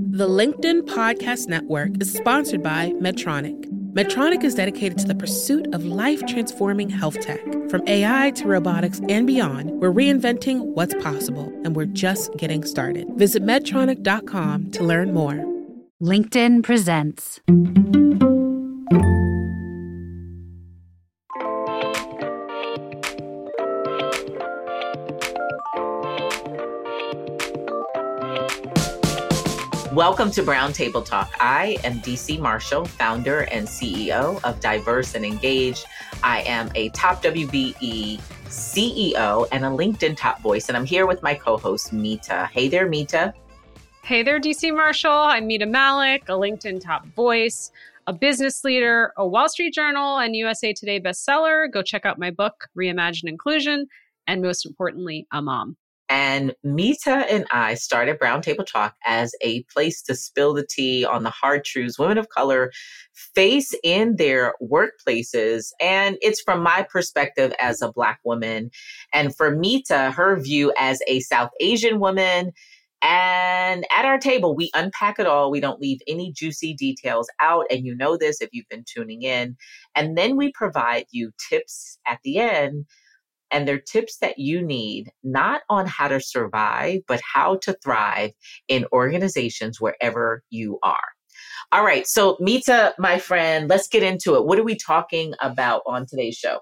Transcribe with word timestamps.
The 0.00 0.28
LinkedIn 0.28 0.82
Podcast 0.82 1.48
Network 1.48 2.00
is 2.00 2.12
sponsored 2.12 2.62
by 2.62 2.92
Medtronic. 3.00 3.64
Medtronic 3.92 4.44
is 4.44 4.54
dedicated 4.54 4.96
to 4.98 5.06
the 5.06 5.14
pursuit 5.14 5.66
of 5.74 5.84
life 5.84 6.24
transforming 6.26 6.88
health 6.88 7.18
tech. 7.20 7.40
From 7.68 7.82
AI 7.88 8.30
to 8.36 8.46
robotics 8.46 9.00
and 9.08 9.26
beyond, 9.26 9.72
we're 9.72 9.92
reinventing 9.92 10.60
what's 10.74 10.94
possible, 11.02 11.52
and 11.64 11.74
we're 11.74 11.84
just 11.84 12.36
getting 12.36 12.64
started. 12.64 13.08
Visit 13.18 13.42
Medtronic.com 13.42 14.70
to 14.70 14.84
learn 14.84 15.12
more. 15.12 15.44
LinkedIn 16.00 16.62
presents. 16.62 17.40
Welcome 30.18 30.34
to 30.34 30.42
Brown 30.42 30.72
Table 30.72 31.00
Talk. 31.00 31.32
I 31.38 31.78
am 31.84 32.00
Dee 32.00 32.16
C. 32.16 32.38
Marshall, 32.38 32.84
founder 32.86 33.42
and 33.52 33.68
CEO 33.68 34.42
of 34.42 34.58
Diverse 34.58 35.14
and 35.14 35.24
Engaged. 35.24 35.86
I 36.24 36.40
am 36.40 36.72
a 36.74 36.88
top 36.88 37.22
WBE 37.22 38.18
CEO 38.48 39.46
and 39.52 39.64
a 39.64 39.68
LinkedIn 39.68 40.16
top 40.16 40.40
voice, 40.40 40.66
and 40.66 40.76
I'm 40.76 40.84
here 40.84 41.06
with 41.06 41.22
my 41.22 41.34
co-host 41.34 41.92
Mita. 41.92 42.50
Hey 42.52 42.66
there, 42.66 42.88
Mita. 42.88 43.32
Hey 44.02 44.24
there, 44.24 44.40
Dee 44.40 44.54
C. 44.54 44.72
Marshall. 44.72 45.12
I'm 45.12 45.46
Mita 45.46 45.66
Mallick, 45.66 46.24
a 46.24 46.32
LinkedIn 46.32 46.80
top 46.80 47.06
voice, 47.14 47.70
a 48.08 48.12
business 48.12 48.64
leader, 48.64 49.12
a 49.18 49.24
Wall 49.24 49.48
Street 49.48 49.72
Journal 49.72 50.18
and 50.18 50.34
USA 50.34 50.72
Today 50.72 50.98
bestseller. 50.98 51.70
Go 51.70 51.80
check 51.80 52.04
out 52.04 52.18
my 52.18 52.32
book, 52.32 52.66
Reimagine 52.76 53.28
Inclusion, 53.28 53.86
and 54.26 54.42
most 54.42 54.66
importantly, 54.66 55.28
a 55.30 55.40
mom. 55.40 55.76
And 56.08 56.54
Mita 56.64 57.26
and 57.30 57.46
I 57.50 57.74
started 57.74 58.18
Brown 58.18 58.40
Table 58.40 58.64
Talk 58.64 58.94
as 59.04 59.34
a 59.42 59.62
place 59.64 60.02
to 60.02 60.14
spill 60.14 60.54
the 60.54 60.66
tea 60.66 61.04
on 61.04 61.22
the 61.22 61.30
hard 61.30 61.64
truths 61.64 61.98
women 61.98 62.16
of 62.16 62.30
color 62.30 62.72
face 63.34 63.74
in 63.84 64.16
their 64.16 64.54
workplaces. 64.62 65.66
And 65.80 66.16
it's 66.22 66.40
from 66.40 66.62
my 66.62 66.82
perspective 66.82 67.52
as 67.60 67.82
a 67.82 67.92
Black 67.92 68.20
woman. 68.24 68.70
And 69.12 69.36
for 69.36 69.54
Mita, 69.54 70.10
her 70.12 70.40
view 70.40 70.72
as 70.78 71.00
a 71.06 71.20
South 71.20 71.50
Asian 71.60 72.00
woman. 72.00 72.52
And 73.02 73.84
at 73.92 74.06
our 74.06 74.18
table, 74.18 74.56
we 74.56 74.70
unpack 74.74 75.18
it 75.18 75.26
all. 75.26 75.50
We 75.50 75.60
don't 75.60 75.80
leave 75.80 76.00
any 76.08 76.32
juicy 76.32 76.74
details 76.74 77.28
out. 77.40 77.66
And 77.70 77.84
you 77.84 77.94
know 77.94 78.16
this 78.16 78.40
if 78.40 78.48
you've 78.52 78.68
been 78.68 78.84
tuning 78.86 79.22
in. 79.22 79.56
And 79.94 80.16
then 80.16 80.36
we 80.36 80.52
provide 80.52 81.04
you 81.10 81.32
tips 81.48 81.98
at 82.06 82.18
the 82.24 82.38
end 82.38 82.86
and 83.50 83.66
they're 83.66 83.80
tips 83.80 84.18
that 84.18 84.38
you 84.38 84.62
need 84.62 85.10
not 85.22 85.62
on 85.68 85.86
how 85.86 86.08
to 86.08 86.20
survive, 86.20 87.00
but 87.06 87.20
how 87.20 87.56
to 87.62 87.76
thrive 87.82 88.30
in 88.68 88.86
organizations 88.92 89.80
wherever 89.80 90.42
you 90.50 90.78
are. 90.82 90.96
All 91.70 91.84
right. 91.84 92.06
So, 92.06 92.36
Mita, 92.40 92.94
my 92.98 93.18
friend, 93.18 93.68
let's 93.68 93.88
get 93.88 94.02
into 94.02 94.34
it. 94.36 94.46
What 94.46 94.58
are 94.58 94.64
we 94.64 94.76
talking 94.76 95.34
about 95.40 95.82
on 95.86 96.06
today's 96.06 96.36
show? 96.36 96.60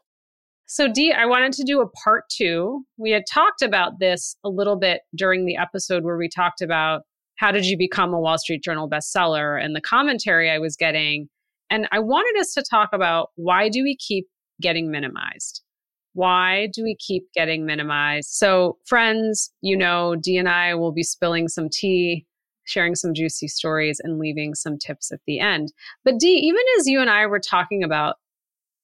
So, 0.67 0.89
Dee, 0.93 1.13
I 1.13 1.27
wanted 1.27 1.53
to 1.55 1.65
do 1.65 1.81
a 1.81 1.89
part 2.05 2.25
two. 2.29 2.85
We 2.97 3.13
had 3.13 3.23
talked 3.31 3.63
about 3.63 4.01
this 4.01 4.37
a 4.45 4.49
little 4.49 4.77
bit 4.77 5.03
during 5.15 5.47
the 5.47 5.57
episode 5.57 6.03
where 6.03 6.17
we 6.17 6.29
talked 6.29 6.61
about 6.61 7.03
how 7.37 7.53
did 7.53 7.67
you 7.67 7.79
become 7.79 8.13
a 8.13 8.21
Wall 8.21 8.39
Street 8.39 8.65
Journal 8.65 8.91
bestseller 8.91 9.63
and 9.63 9.77
the 9.77 9.81
commentary 9.81 10.51
I 10.51 10.59
was 10.59 10.75
getting. 10.75 11.29
And 11.71 11.87
I 11.93 12.01
wanted 12.01 12.41
us 12.41 12.53
to 12.55 12.65
talk 12.69 12.91
about 12.93 13.31
why 13.37 13.69
do 13.69 13.83
we 13.83 13.97
keep 13.97 14.27
getting 14.61 14.91
minimized? 14.91 15.63
Why 16.17 16.69
do 16.73 16.83
we 16.83 16.97
keep 16.97 17.31
getting 17.35 17.67
minimized? 17.67 18.31
So, 18.31 18.79
friends, 18.87 19.53
you 19.61 19.77
know, 19.77 20.17
Dee 20.17 20.39
and 20.39 20.49
I 20.49 20.75
will 20.75 20.91
be 20.91 21.03
spilling 21.03 21.47
some 21.47 21.69
tea, 21.71 22.25
sharing 22.65 22.95
some 22.95 23.13
juicy 23.13 23.49
stories, 23.49 24.01
and 24.03 24.19
leaving 24.19 24.55
some 24.55 24.79
tips 24.79 25.13
at 25.13 25.21
the 25.27 25.41
end. 25.41 25.75
But, 26.07 26.19
Dee, 26.19 26.29
even 26.29 26.63
as 26.79 26.87
you 26.87 27.03
and 27.03 27.11
I 27.11 27.27
were 27.27 27.39
talking 27.39 27.85
about 27.85 28.17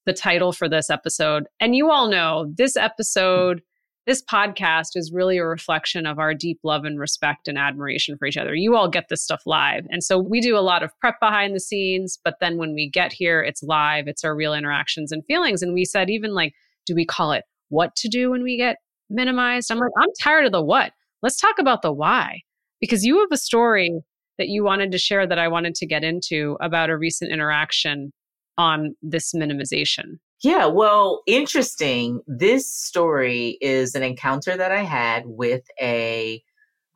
the 0.04 0.12
title 0.12 0.52
for 0.52 0.68
this 0.68 0.90
episode, 0.90 1.46
and 1.58 1.74
you 1.74 1.90
all 1.90 2.06
know 2.06 2.52
this 2.54 2.76
episode, 2.76 3.62
this 4.06 4.22
podcast 4.22 4.90
is 4.94 5.10
really 5.10 5.38
a 5.38 5.46
reflection 5.46 6.04
of 6.04 6.18
our 6.18 6.34
deep 6.34 6.60
love 6.62 6.84
and 6.84 7.00
respect 7.00 7.48
and 7.48 7.56
admiration 7.56 8.18
for 8.18 8.26
each 8.26 8.36
other. 8.36 8.54
You 8.54 8.76
all 8.76 8.90
get 8.90 9.08
this 9.08 9.22
stuff 9.22 9.40
live. 9.46 9.86
And 9.88 10.04
so 10.04 10.18
we 10.18 10.42
do 10.42 10.54
a 10.54 10.60
lot 10.60 10.82
of 10.82 10.90
prep 11.00 11.18
behind 11.18 11.54
the 11.54 11.60
scenes, 11.60 12.18
but 12.22 12.34
then 12.40 12.58
when 12.58 12.74
we 12.74 12.90
get 12.90 13.10
here, 13.10 13.42
it's 13.42 13.62
live, 13.62 14.06
it's 14.06 14.22
our 14.22 14.36
real 14.36 14.52
interactions 14.52 15.12
and 15.12 15.24
feelings. 15.24 15.62
And 15.62 15.72
we 15.72 15.86
said, 15.86 16.10
even 16.10 16.34
like, 16.34 16.52
do 16.86 16.94
we 16.94 17.04
call 17.04 17.32
it 17.32 17.44
what 17.68 17.94
to 17.96 18.08
do 18.08 18.30
when 18.30 18.42
we 18.42 18.56
get 18.56 18.76
minimized? 19.10 19.70
I'm 19.70 19.78
like, 19.78 19.90
I'm 19.98 20.08
tired 20.20 20.46
of 20.46 20.52
the 20.52 20.62
what. 20.62 20.92
Let's 21.22 21.40
talk 21.40 21.58
about 21.58 21.82
the 21.82 21.92
why. 21.92 22.40
Because 22.80 23.04
you 23.04 23.20
have 23.20 23.28
a 23.30 23.36
story 23.36 24.00
that 24.38 24.48
you 24.48 24.64
wanted 24.64 24.90
to 24.92 24.98
share 24.98 25.26
that 25.26 25.38
I 25.38 25.48
wanted 25.48 25.74
to 25.76 25.86
get 25.86 26.02
into 26.02 26.56
about 26.60 26.90
a 26.90 26.98
recent 26.98 27.30
interaction 27.30 28.12
on 28.58 28.94
this 29.02 29.32
minimization. 29.32 30.18
Yeah, 30.42 30.66
well, 30.66 31.22
interesting. 31.26 32.20
This 32.26 32.68
story 32.68 33.58
is 33.60 33.94
an 33.94 34.02
encounter 34.02 34.56
that 34.56 34.72
I 34.72 34.82
had 34.82 35.22
with 35.26 35.62
a, 35.80 36.42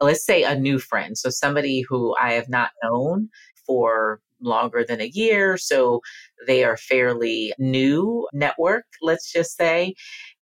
let's 0.00 0.26
say, 0.26 0.42
a 0.42 0.58
new 0.58 0.80
friend. 0.80 1.16
So 1.16 1.30
somebody 1.30 1.84
who 1.88 2.16
I 2.20 2.32
have 2.32 2.48
not 2.48 2.70
known 2.82 3.28
for 3.64 4.20
longer 4.40 4.84
than 4.86 5.00
a 5.00 5.10
year. 5.12 5.56
So 5.56 6.00
they 6.46 6.64
are 6.64 6.76
fairly 6.76 7.52
new 7.58 8.28
network, 8.32 8.84
let's 9.02 9.32
just 9.32 9.56
say. 9.56 9.94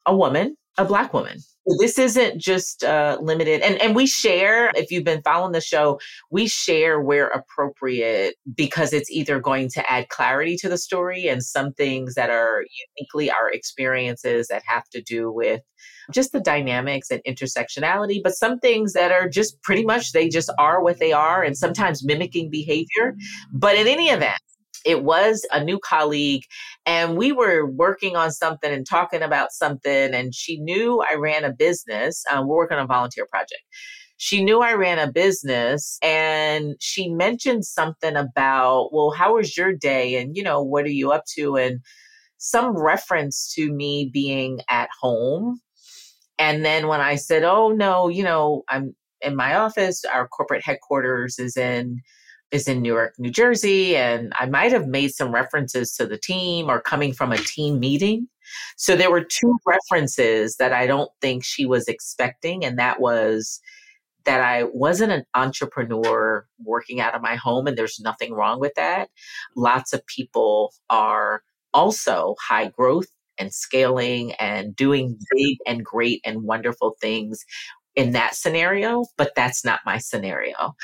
A 0.06 0.16
woman, 0.16 0.56
a 0.78 0.84
Black 0.84 1.12
woman. 1.14 1.38
This 1.78 1.98
isn't 1.98 2.40
just 2.40 2.82
uh, 2.82 3.18
limited, 3.20 3.62
and, 3.62 3.80
and 3.80 3.94
we 3.94 4.06
share, 4.06 4.72
if 4.74 4.90
you've 4.90 5.04
been 5.04 5.22
following 5.22 5.52
the 5.52 5.60
show, 5.60 6.00
we 6.30 6.48
share 6.48 7.00
where 7.00 7.28
appropriate 7.28 8.34
because 8.56 8.92
it's 8.92 9.10
either 9.10 9.38
going 9.38 9.68
to 9.70 9.90
add 9.90 10.08
clarity 10.08 10.56
to 10.56 10.68
the 10.68 10.76
story 10.76 11.28
and 11.28 11.44
some 11.44 11.72
things 11.72 12.14
that 12.14 12.30
are 12.30 12.64
uniquely 12.98 13.30
our 13.30 13.48
experiences 13.48 14.48
that 14.48 14.62
have 14.66 14.88
to 14.90 15.00
do 15.00 15.30
with 15.30 15.62
just 16.10 16.32
the 16.32 16.40
dynamics 16.40 17.10
and 17.10 17.22
intersectionality, 17.24 18.20
but 18.22 18.34
some 18.34 18.58
things 18.58 18.92
that 18.94 19.12
are 19.12 19.28
just 19.28 19.62
pretty 19.62 19.84
much 19.84 20.12
they 20.12 20.28
just 20.28 20.50
are 20.58 20.82
what 20.82 20.98
they 20.98 21.12
are 21.12 21.44
and 21.44 21.56
sometimes 21.56 22.04
mimicking 22.04 22.50
behavior. 22.50 23.14
But 23.52 23.76
in 23.76 23.86
any 23.86 24.08
event, 24.08 24.40
it 24.84 25.04
was 25.04 25.46
a 25.50 25.62
new 25.62 25.78
colleague 25.78 26.42
and 26.86 27.16
we 27.16 27.32
were 27.32 27.66
working 27.66 28.16
on 28.16 28.30
something 28.30 28.72
and 28.72 28.86
talking 28.88 29.22
about 29.22 29.52
something 29.52 30.14
and 30.14 30.34
she 30.34 30.60
knew 30.60 31.00
i 31.10 31.14
ran 31.14 31.44
a 31.44 31.52
business 31.52 32.24
um, 32.30 32.46
we're 32.48 32.56
working 32.56 32.78
on 32.78 32.84
a 32.84 32.86
volunteer 32.86 33.26
project. 33.26 33.62
She 34.16 34.44
knew 34.44 34.60
i 34.60 34.74
ran 34.74 34.98
a 34.98 35.10
business 35.10 35.98
and 36.02 36.74
she 36.80 37.08
mentioned 37.08 37.64
something 37.64 38.16
about 38.16 38.92
well 38.92 39.10
how 39.10 39.34
was 39.34 39.56
your 39.56 39.72
day? 39.72 40.16
And 40.16 40.36
you 40.36 40.42
know 40.42 40.62
what 40.62 40.84
are 40.84 40.90
you 40.90 41.12
up 41.12 41.24
to? 41.34 41.56
And 41.56 41.80
some 42.38 42.76
reference 42.76 43.52
to 43.54 43.72
me 43.72 44.10
being 44.12 44.60
at 44.68 44.88
home. 45.00 45.60
And 46.38 46.64
then 46.64 46.88
when 46.88 47.00
I 47.00 47.16
said, 47.16 47.44
"Oh 47.44 47.70
no, 47.70 48.08
you 48.08 48.24
know, 48.24 48.64
I'm 48.68 48.94
in 49.22 49.36
my 49.36 49.54
office. 49.54 50.04
Our 50.04 50.28
corporate 50.28 50.64
headquarters 50.64 51.38
is 51.38 51.56
in 51.56 52.00
is 52.52 52.68
in 52.68 52.82
Newark, 52.82 53.18
New 53.18 53.30
Jersey, 53.30 53.96
and 53.96 54.32
I 54.38 54.46
might 54.46 54.72
have 54.72 54.86
made 54.86 55.12
some 55.14 55.32
references 55.34 55.94
to 55.96 56.06
the 56.06 56.18
team 56.18 56.70
or 56.70 56.80
coming 56.80 57.14
from 57.14 57.32
a 57.32 57.38
team 57.38 57.80
meeting. 57.80 58.28
So 58.76 58.94
there 58.94 59.10
were 59.10 59.24
two 59.24 59.58
references 59.66 60.56
that 60.56 60.72
I 60.72 60.86
don't 60.86 61.10
think 61.22 61.44
she 61.44 61.64
was 61.64 61.88
expecting, 61.88 62.64
and 62.64 62.78
that 62.78 63.00
was 63.00 63.60
that 64.24 64.40
I 64.40 64.64
wasn't 64.64 65.12
an 65.12 65.24
entrepreneur 65.34 66.46
working 66.62 67.00
out 67.00 67.14
of 67.14 67.22
my 67.22 67.36
home, 67.36 67.66
and 67.66 67.76
there's 67.76 67.98
nothing 67.98 68.34
wrong 68.34 68.60
with 68.60 68.74
that. 68.76 69.08
Lots 69.56 69.92
of 69.92 70.06
people 70.06 70.74
are 70.90 71.42
also 71.74 72.36
high 72.40 72.68
growth 72.68 73.08
and 73.38 73.52
scaling 73.52 74.32
and 74.34 74.76
doing 74.76 75.18
big 75.34 75.56
and 75.66 75.84
great 75.84 76.20
and 76.24 76.42
wonderful 76.42 76.96
things 77.00 77.44
in 77.94 78.12
that 78.12 78.34
scenario, 78.34 79.04
but 79.16 79.32
that's 79.36 79.64
not 79.64 79.80
my 79.84 79.98
scenario. 79.98 80.74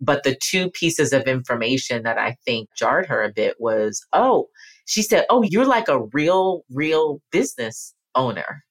But 0.00 0.22
the 0.22 0.36
two 0.42 0.70
pieces 0.70 1.12
of 1.12 1.22
information 1.22 2.02
that 2.02 2.18
I 2.18 2.36
think 2.44 2.68
jarred 2.76 3.06
her 3.06 3.22
a 3.22 3.32
bit 3.32 3.56
was, 3.58 4.04
oh, 4.12 4.48
she 4.86 5.02
said, 5.02 5.24
oh, 5.30 5.42
you're 5.42 5.66
like 5.66 5.88
a 5.88 6.04
real, 6.12 6.64
real 6.70 7.20
business 7.30 7.94
owner. 8.14 8.64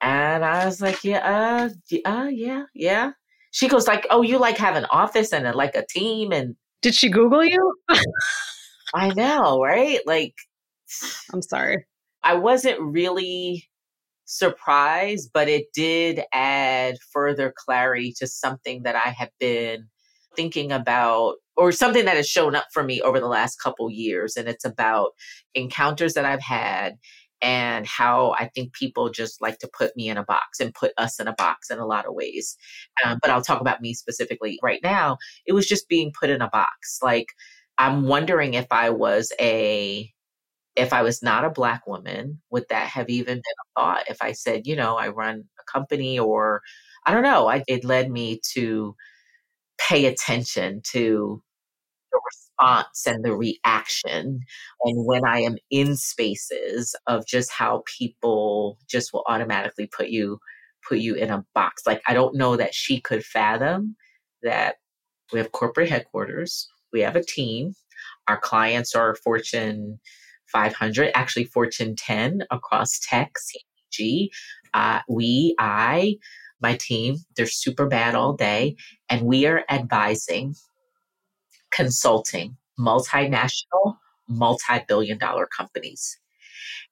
And 0.00 0.44
I 0.44 0.64
was 0.64 0.80
like, 0.80 1.04
yeah, 1.04 1.70
uh, 1.94 2.00
uh, 2.04 2.28
yeah, 2.28 2.64
yeah. 2.74 3.12
She 3.52 3.68
goes 3.68 3.86
like, 3.86 4.06
oh, 4.10 4.22
you 4.22 4.38
like 4.38 4.56
have 4.58 4.76
an 4.76 4.86
office 4.86 5.32
and 5.32 5.46
a, 5.46 5.52
like 5.52 5.74
a 5.74 5.86
team 5.86 6.32
and. 6.32 6.56
Did 6.80 6.94
she 6.96 7.08
Google 7.08 7.44
you? 7.44 7.74
I 8.94 9.10
know, 9.10 9.62
right? 9.62 10.00
Like, 10.04 10.34
I'm 11.32 11.42
sorry. 11.42 11.86
I 12.24 12.34
wasn't 12.34 12.80
really 12.80 13.68
surprised, 14.24 15.30
but 15.32 15.48
it 15.48 15.66
did 15.74 16.22
add 16.32 16.96
further 17.12 17.52
clarity 17.56 18.14
to 18.18 18.26
something 18.26 18.82
that 18.84 18.96
I 18.96 19.10
have 19.10 19.30
been 19.38 19.88
thinking 20.36 20.72
about 20.72 21.34
or 21.56 21.72
something 21.72 22.06
that 22.06 22.16
has 22.16 22.28
shown 22.28 22.54
up 22.54 22.66
for 22.72 22.82
me 22.82 23.00
over 23.02 23.20
the 23.20 23.28
last 23.28 23.56
couple 23.56 23.90
years 23.90 24.36
and 24.36 24.48
it's 24.48 24.64
about 24.64 25.10
encounters 25.54 26.14
that 26.14 26.24
I've 26.24 26.42
had 26.42 26.96
and 27.42 27.86
how 27.86 28.34
I 28.38 28.48
think 28.54 28.72
people 28.72 29.10
just 29.10 29.42
like 29.42 29.58
to 29.58 29.70
put 29.76 29.96
me 29.96 30.08
in 30.08 30.16
a 30.16 30.24
box 30.24 30.60
and 30.60 30.72
put 30.72 30.92
us 30.96 31.18
in 31.18 31.26
a 31.26 31.34
box 31.34 31.70
in 31.70 31.78
a 31.78 31.86
lot 31.86 32.06
of 32.06 32.14
ways. 32.14 32.56
Um, 33.04 33.18
but 33.20 33.30
I'll 33.30 33.42
talk 33.42 33.60
about 33.60 33.82
me 33.82 33.94
specifically 33.94 34.58
right 34.62 34.80
now. 34.82 35.18
It 35.44 35.52
was 35.52 35.66
just 35.66 35.88
being 35.88 36.12
put 36.18 36.30
in 36.30 36.40
a 36.40 36.48
box. 36.48 37.00
Like, 37.02 37.26
I'm 37.78 38.04
wondering 38.04 38.54
if 38.54 38.66
I 38.70 38.90
was 38.90 39.32
a 39.40 40.08
if 40.76 40.92
I 40.92 41.02
was 41.02 41.22
not 41.22 41.44
a 41.44 41.50
black 41.50 41.86
woman, 41.86 42.40
would 42.50 42.64
that 42.70 42.88
have 42.88 43.08
even 43.10 43.36
been 43.36 43.42
a 43.42 43.80
thought? 43.80 44.04
If 44.08 44.22
I 44.22 44.32
said, 44.32 44.66
you 44.66 44.76
know, 44.76 44.96
I 44.96 45.08
run 45.08 45.44
a 45.60 45.72
company 45.72 46.18
or 46.18 46.62
I 47.06 47.12
don't 47.12 47.22
know, 47.22 47.48
I, 47.48 47.62
it 47.68 47.84
led 47.84 48.10
me 48.10 48.40
to 48.54 48.94
pay 49.78 50.06
attention 50.06 50.82
to 50.92 51.42
the 52.12 52.20
response 52.30 53.06
and 53.06 53.24
the 53.24 53.36
reaction. 53.36 54.40
And 54.84 55.06
when 55.06 55.26
I 55.26 55.40
am 55.40 55.56
in 55.70 55.96
spaces 55.96 56.94
of 57.06 57.26
just 57.26 57.50
how 57.52 57.82
people 57.98 58.78
just 58.88 59.12
will 59.12 59.24
automatically 59.28 59.88
put 59.88 60.08
you 60.08 60.38
put 60.88 60.98
you 60.98 61.14
in 61.14 61.30
a 61.30 61.44
box. 61.54 61.82
Like 61.86 62.02
I 62.08 62.14
don't 62.14 62.36
know 62.36 62.56
that 62.56 62.74
she 62.74 63.00
could 63.00 63.24
fathom 63.24 63.96
that 64.42 64.76
we 65.32 65.38
have 65.38 65.52
corporate 65.52 65.88
headquarters, 65.90 66.68
we 66.92 67.00
have 67.00 67.16
a 67.16 67.24
team, 67.24 67.74
our 68.28 68.38
clients 68.38 68.94
are 68.94 69.14
Fortune 69.16 70.00
500, 70.52 71.10
actually 71.14 71.44
Fortune 71.44 71.96
10 71.96 72.42
across 72.50 72.98
tech, 73.00 73.32
CPG. 73.98 74.28
Uh, 74.74 75.00
we, 75.08 75.54
I, 75.58 76.16
my 76.60 76.76
team, 76.76 77.16
they're 77.36 77.46
super 77.46 77.86
bad 77.86 78.14
all 78.14 78.34
day, 78.34 78.76
and 79.08 79.22
we 79.22 79.46
are 79.46 79.64
advising, 79.68 80.54
consulting 81.70 82.56
multinational, 82.78 83.96
multi 84.28 84.84
billion 84.86 85.18
dollar 85.18 85.46
companies. 85.46 86.18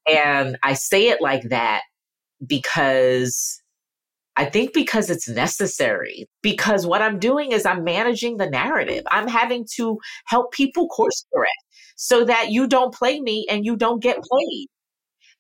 And 0.08 0.56
I 0.62 0.74
say 0.74 1.08
it 1.08 1.20
like 1.20 1.44
that 1.50 1.82
because 2.46 3.59
I 4.40 4.46
think 4.46 4.72
because 4.72 5.10
it's 5.10 5.28
necessary. 5.28 6.26
Because 6.40 6.86
what 6.86 7.02
I'm 7.02 7.18
doing 7.18 7.52
is 7.52 7.66
I'm 7.66 7.84
managing 7.84 8.38
the 8.38 8.48
narrative. 8.48 9.04
I'm 9.10 9.28
having 9.28 9.66
to 9.74 9.98
help 10.24 10.52
people 10.52 10.88
course 10.88 11.26
correct 11.30 11.52
so 11.96 12.24
that 12.24 12.50
you 12.50 12.66
don't 12.66 12.94
play 12.94 13.20
me 13.20 13.46
and 13.50 13.66
you 13.66 13.76
don't 13.76 14.02
get 14.02 14.16
played. 14.16 14.68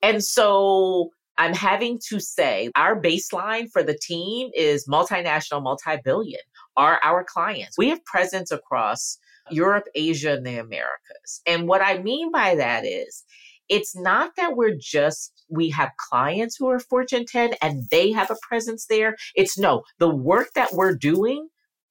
And 0.02 0.22
so 0.22 1.08
I'm 1.38 1.54
having 1.54 1.98
to 2.10 2.20
say 2.20 2.70
our 2.76 3.00
baseline 3.00 3.70
for 3.72 3.82
the 3.82 3.98
team 4.02 4.50
is 4.54 4.86
multinational, 4.86 5.62
multi 5.62 5.96
billion 6.04 6.42
are 6.76 7.00
our 7.02 7.24
clients. 7.24 7.78
We 7.78 7.88
have 7.88 8.04
presence 8.04 8.50
across 8.50 9.16
Europe, 9.50 9.86
Asia, 9.94 10.34
and 10.34 10.44
the 10.44 10.58
Americas. 10.58 11.40
And 11.46 11.66
what 11.66 11.80
I 11.80 12.02
mean 12.02 12.30
by 12.30 12.54
that 12.56 12.84
is 12.84 13.24
it's 13.70 13.96
not 13.96 14.32
that 14.36 14.56
we're 14.56 14.76
just 14.78 15.39
we 15.50 15.70
have 15.70 15.90
clients 15.96 16.56
who 16.56 16.68
are 16.68 16.78
Fortune 16.78 17.26
10 17.26 17.54
and 17.60 17.88
they 17.90 18.12
have 18.12 18.30
a 18.30 18.36
presence 18.42 18.86
there. 18.86 19.16
It's 19.34 19.58
no, 19.58 19.82
the 19.98 20.08
work 20.08 20.50
that 20.54 20.72
we're 20.72 20.94
doing 20.94 21.48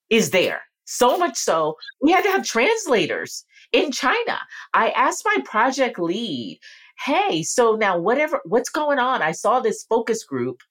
is 0.09 0.31
there. 0.31 0.61
So 0.85 1.17
much 1.17 1.38
so, 1.38 1.75
we 2.01 2.11
had 2.11 2.23
to 2.23 2.31
have 2.31 2.44
translators 2.44 3.45
in 3.71 3.91
China. 3.91 4.39
I 4.73 4.89
asked 4.91 5.23
my 5.23 5.38
project 5.45 6.00
lead, 6.00 6.59
hey, 7.06 7.44
so 7.44 7.75
now 7.75 8.00
whatever, 8.00 8.41
what's 8.45 8.69
going 8.69 8.97
on? 8.97 9.21
I 9.21 9.31
saw 9.31 9.59
this 9.59 9.83
focus 9.83 10.23
group 10.23 10.61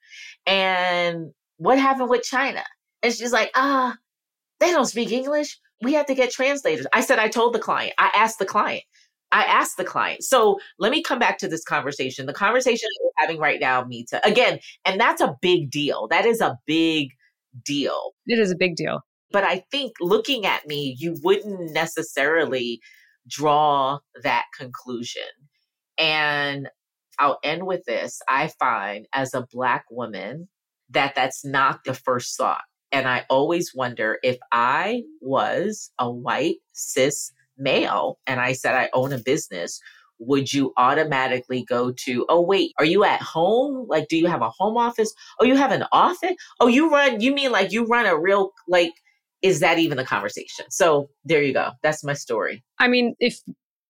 and 0.46 1.32
what 1.58 1.78
happened 1.78 2.10
with 2.10 2.22
China? 2.22 2.64
And 3.02 3.12
she's 3.12 3.32
like, 3.32 3.50
ah, 3.54 3.96
they 4.60 4.70
don't 4.70 4.86
speak 4.86 5.12
English. 5.12 5.58
We 5.82 5.92
have 5.94 6.06
to 6.06 6.14
get 6.14 6.32
translators. 6.32 6.86
I 6.92 7.00
said, 7.00 7.18
I 7.18 7.28
told 7.28 7.54
the 7.54 7.60
client, 7.60 7.94
I 7.98 8.10
asked 8.14 8.40
the 8.40 8.46
client, 8.46 8.82
I 9.30 9.44
asked 9.44 9.76
the 9.76 9.84
client. 9.84 10.22
So 10.24 10.58
let 10.78 10.90
me 10.90 11.02
come 11.02 11.18
back 11.18 11.38
to 11.38 11.48
this 11.48 11.64
conversation. 11.64 12.26
The 12.26 12.32
conversation 12.32 12.88
that 12.90 13.04
we're 13.04 13.26
having 13.26 13.38
right 13.38 13.60
now, 13.60 13.84
Mita, 13.84 14.20
again, 14.26 14.58
and 14.84 15.00
that's 15.00 15.20
a 15.20 15.36
big 15.42 15.70
deal. 15.70 16.08
That 16.08 16.24
is 16.24 16.40
a 16.40 16.58
big 16.66 17.10
deal. 17.64 18.12
It 18.26 18.38
is 18.38 18.50
a 18.50 18.56
big 18.56 18.76
deal. 18.76 19.00
But 19.30 19.44
I 19.44 19.64
think 19.70 19.92
looking 20.00 20.46
at 20.46 20.66
me, 20.66 20.96
you 20.98 21.16
wouldn't 21.22 21.72
necessarily 21.72 22.80
draw 23.28 23.98
that 24.22 24.46
conclusion. 24.58 25.22
And 25.98 26.68
I'll 27.18 27.38
end 27.44 27.66
with 27.66 27.84
this. 27.84 28.20
I 28.28 28.50
find 28.58 29.06
as 29.12 29.34
a 29.34 29.46
Black 29.52 29.84
woman 29.90 30.48
that 30.90 31.14
that's 31.14 31.44
not 31.44 31.84
the 31.84 31.94
first 31.94 32.36
thought. 32.38 32.62
And 32.90 33.06
I 33.06 33.26
always 33.28 33.72
wonder 33.74 34.18
if 34.22 34.38
I 34.50 35.02
was 35.20 35.90
a 35.98 36.10
white 36.10 36.56
cis 36.72 37.32
male 37.58 38.18
and 38.26 38.40
I 38.40 38.52
said 38.52 38.74
I 38.74 38.90
own 38.92 39.12
a 39.12 39.18
business, 39.18 39.80
would 40.18 40.52
you 40.52 40.72
automatically 40.76 41.64
go 41.64 41.92
to, 41.92 42.26
oh, 42.28 42.40
wait, 42.40 42.72
are 42.78 42.84
you 42.84 43.04
at 43.04 43.22
home? 43.22 43.86
Like, 43.88 44.08
do 44.08 44.16
you 44.16 44.26
have 44.26 44.42
a 44.42 44.50
home 44.50 44.76
office? 44.76 45.12
Oh, 45.40 45.44
you 45.44 45.56
have 45.56 45.70
an 45.70 45.84
office? 45.92 46.34
Oh, 46.60 46.66
you 46.66 46.90
run, 46.90 47.20
you 47.20 47.32
mean 47.32 47.52
like 47.52 47.72
you 47.72 47.86
run 47.86 48.06
a 48.06 48.18
real, 48.18 48.52
like, 48.66 48.92
is 49.42 49.60
that 49.60 49.78
even 49.78 49.96
the 49.96 50.04
conversation? 50.04 50.64
So 50.70 51.10
there 51.24 51.42
you 51.42 51.52
go. 51.52 51.70
That's 51.82 52.02
my 52.02 52.14
story. 52.14 52.64
I 52.80 52.88
mean, 52.88 53.14
if 53.20 53.38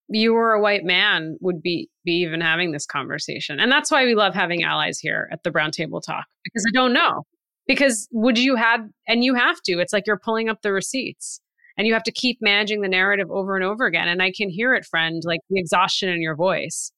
you 0.08 0.32
were 0.32 0.52
a 0.52 0.60
white 0.60 0.84
man 0.84 1.36
would 1.40 1.62
be 1.62 1.90
be 2.04 2.12
even 2.22 2.40
having 2.40 2.72
this 2.72 2.86
conversation. 2.86 3.60
And 3.60 3.70
that's 3.70 3.90
why 3.90 4.04
we 4.04 4.14
love 4.14 4.34
having 4.34 4.62
allies 4.62 4.98
here 4.98 5.28
at 5.30 5.42
the 5.42 5.50
brown 5.50 5.70
table 5.70 6.00
talk 6.00 6.24
because 6.44 6.64
I 6.66 6.72
don't 6.72 6.92
know. 6.92 7.24
Because 7.66 8.08
would 8.12 8.38
you 8.38 8.56
had 8.56 8.88
and 9.06 9.22
you 9.22 9.34
have 9.34 9.60
to. 9.66 9.78
It's 9.78 9.92
like 9.92 10.06
you're 10.06 10.18
pulling 10.18 10.48
up 10.48 10.62
the 10.62 10.72
receipts 10.72 11.40
and 11.78 11.86
you 11.86 11.94
have 11.94 12.02
to 12.02 12.12
keep 12.12 12.38
managing 12.42 12.82
the 12.82 12.88
narrative 12.88 13.30
over 13.30 13.56
and 13.56 13.64
over 13.64 13.86
again 13.86 14.08
and 14.08 14.20
I 14.20 14.32
can 14.36 14.50
hear 14.50 14.74
it 14.74 14.84
friend 14.84 15.22
like 15.24 15.40
the 15.48 15.58
exhaustion 15.58 16.10
in 16.10 16.20
your 16.20 16.36
voice. 16.36 16.92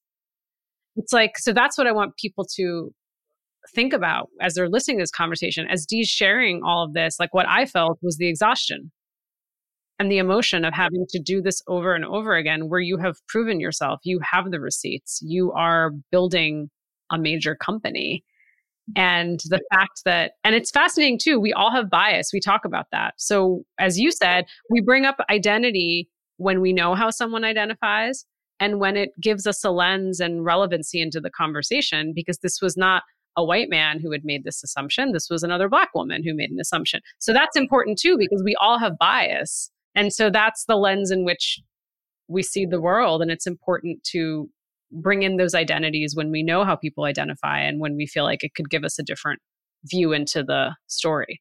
It's 0.96 1.12
like 1.12 1.38
so 1.38 1.52
that's 1.52 1.78
what 1.78 1.86
I 1.86 1.92
want 1.92 2.16
people 2.16 2.44
to 2.56 2.92
think 3.74 3.92
about 3.92 4.28
as 4.40 4.54
they're 4.54 4.68
listening 4.68 4.98
to 4.98 5.02
this 5.02 5.10
conversation, 5.10 5.66
as 5.70 5.86
Dee's 5.86 6.08
sharing 6.08 6.62
all 6.64 6.84
of 6.84 6.94
this, 6.94 7.20
like 7.20 7.34
what 7.34 7.46
I 7.48 7.66
felt 7.66 7.98
was 8.02 8.16
the 8.16 8.28
exhaustion 8.28 8.90
and 9.98 10.10
the 10.10 10.18
emotion 10.18 10.64
of 10.64 10.72
having 10.72 11.06
to 11.10 11.20
do 11.20 11.42
this 11.42 11.62
over 11.68 11.94
and 11.94 12.04
over 12.04 12.34
again, 12.34 12.68
where 12.68 12.80
you 12.80 12.96
have 12.98 13.16
proven 13.28 13.60
yourself, 13.60 14.00
you 14.02 14.18
have 14.32 14.50
the 14.50 14.60
receipts, 14.60 15.20
you 15.22 15.52
are 15.52 15.90
building 16.10 16.70
a 17.12 17.18
major 17.18 17.54
company. 17.54 18.24
And 18.96 19.40
the 19.46 19.60
fact 19.72 20.02
that, 20.04 20.32
and 20.44 20.54
it's 20.54 20.70
fascinating 20.70 21.18
too, 21.18 21.38
we 21.38 21.52
all 21.52 21.70
have 21.70 21.90
bias. 21.90 22.30
We 22.32 22.40
talk 22.40 22.64
about 22.64 22.86
that. 22.92 23.14
So, 23.16 23.62
as 23.78 23.98
you 23.98 24.10
said, 24.10 24.46
we 24.70 24.80
bring 24.80 25.04
up 25.04 25.16
identity 25.30 26.08
when 26.36 26.60
we 26.60 26.72
know 26.72 26.94
how 26.94 27.10
someone 27.10 27.44
identifies 27.44 28.24
and 28.58 28.80
when 28.80 28.96
it 28.96 29.10
gives 29.20 29.46
us 29.46 29.64
a 29.64 29.70
lens 29.70 30.20
and 30.20 30.44
relevancy 30.44 31.00
into 31.00 31.20
the 31.20 31.30
conversation, 31.30 32.12
because 32.14 32.38
this 32.38 32.60
was 32.60 32.76
not 32.76 33.02
a 33.36 33.44
white 33.44 33.70
man 33.70 34.00
who 34.00 34.10
had 34.10 34.24
made 34.24 34.44
this 34.44 34.62
assumption. 34.62 35.12
This 35.12 35.30
was 35.30 35.42
another 35.42 35.68
black 35.68 35.94
woman 35.94 36.22
who 36.24 36.34
made 36.34 36.50
an 36.50 36.60
assumption. 36.60 37.00
So 37.18 37.32
that's 37.32 37.56
important 37.56 37.98
too, 37.98 38.16
because 38.18 38.42
we 38.44 38.56
all 38.60 38.78
have 38.78 38.98
bias. 38.98 39.70
And 39.94 40.12
so 40.12 40.30
that's 40.30 40.64
the 40.64 40.76
lens 40.76 41.10
in 41.10 41.24
which 41.24 41.60
we 42.28 42.42
see 42.42 42.66
the 42.66 42.80
world. 42.80 43.22
And 43.22 43.30
it's 43.30 43.46
important 43.46 44.02
to 44.12 44.48
bring 44.92 45.22
in 45.22 45.36
those 45.36 45.54
identities 45.54 46.14
when 46.14 46.30
we 46.30 46.42
know 46.42 46.64
how 46.64 46.76
people 46.76 47.04
identify 47.04 47.60
and 47.60 47.80
when 47.80 47.96
we 47.96 48.06
feel 48.06 48.24
like 48.24 48.42
it 48.42 48.54
could 48.54 48.70
give 48.70 48.84
us 48.84 48.98
a 48.98 49.02
different 49.02 49.40
view 49.84 50.12
into 50.12 50.42
the 50.42 50.74
story. 50.86 51.40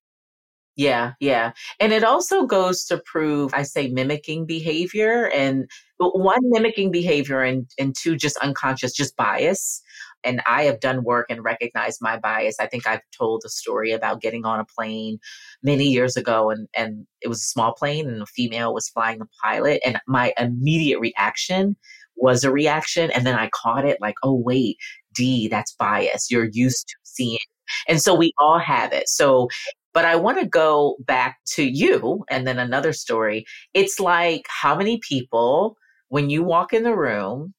Yeah, 0.76 1.12
yeah. 1.20 1.52
And 1.82 1.92
it 1.92 2.06
also 2.06 2.46
goes 2.46 2.86
to 2.86 3.02
prove, 3.06 3.54
I 3.54 3.64
say, 3.64 3.90
mimicking 3.90 4.46
behavior 4.46 5.30
and 5.34 5.70
one, 5.98 6.40
mimicking 6.44 6.90
behavior 6.90 7.42
and, 7.42 7.70
and 7.78 7.94
two, 7.98 8.16
just 8.16 8.38
unconscious, 8.38 8.94
just 8.94 9.18
bias 9.18 9.82
and 10.24 10.42
I 10.46 10.64
have 10.64 10.80
done 10.80 11.04
work 11.04 11.28
and 11.30 11.44
recognized 11.44 12.00
my 12.02 12.18
bias. 12.18 12.58
I 12.60 12.68
think 12.68 12.88
I've 12.88 13.02
told 13.18 13.44
a 13.46 13.50
story 13.50 13.92
about 13.92 14.22
getting 14.22 14.46
on 14.46 14.60
a 14.60 14.66
plane 14.66 15.20
many 15.64 15.86
years 15.86 16.18
ago 16.18 16.50
and, 16.50 16.68
and 16.76 17.06
it 17.22 17.28
was 17.28 17.40
a 17.40 17.48
small 17.48 17.74
plane 17.74 18.08
and 18.08 18.22
a 18.22 18.26
female 18.26 18.74
was 18.74 18.90
flying 18.90 19.20
the 19.20 19.28
pilot. 19.44 19.82
And 19.86 20.00
my 20.08 20.34
immediate 20.38 21.00
reaction 21.00 21.76
was 22.22 22.44
a 22.44 22.52
reaction. 22.52 23.12
And 23.12 23.26
then 23.26 23.36
I 23.36 23.50
caught 23.54 23.86
it 23.86 23.98
like, 24.02 24.16
oh, 24.24 24.36
wait, 24.36 24.78
Dee, 25.14 25.48
that's 25.48 25.74
bias. 25.74 26.30
You're 26.30 26.50
used 26.52 26.88
to 26.90 26.96
seeing. 27.04 27.40
And 27.88 28.02
so 28.02 28.16
we 28.16 28.34
all 28.40 28.60
have 28.60 28.94
it. 28.94 29.08
So 29.08 29.48
but 29.94 30.06
I 30.06 30.16
want 30.16 30.40
to 30.40 30.46
go 30.48 30.96
back 31.00 31.40
to 31.54 31.64
you 31.64 32.24
and 32.30 32.46
then 32.46 32.60
another 32.60 32.94
story. 32.94 33.46
It's 33.74 34.00
like 34.00 34.46
how 34.48 34.76
many 34.76 35.00
people, 35.00 35.78
when 36.10 36.30
you 36.30 36.44
walk 36.44 36.74
in 36.74 36.84
the 36.84 36.96
room, 36.96 37.54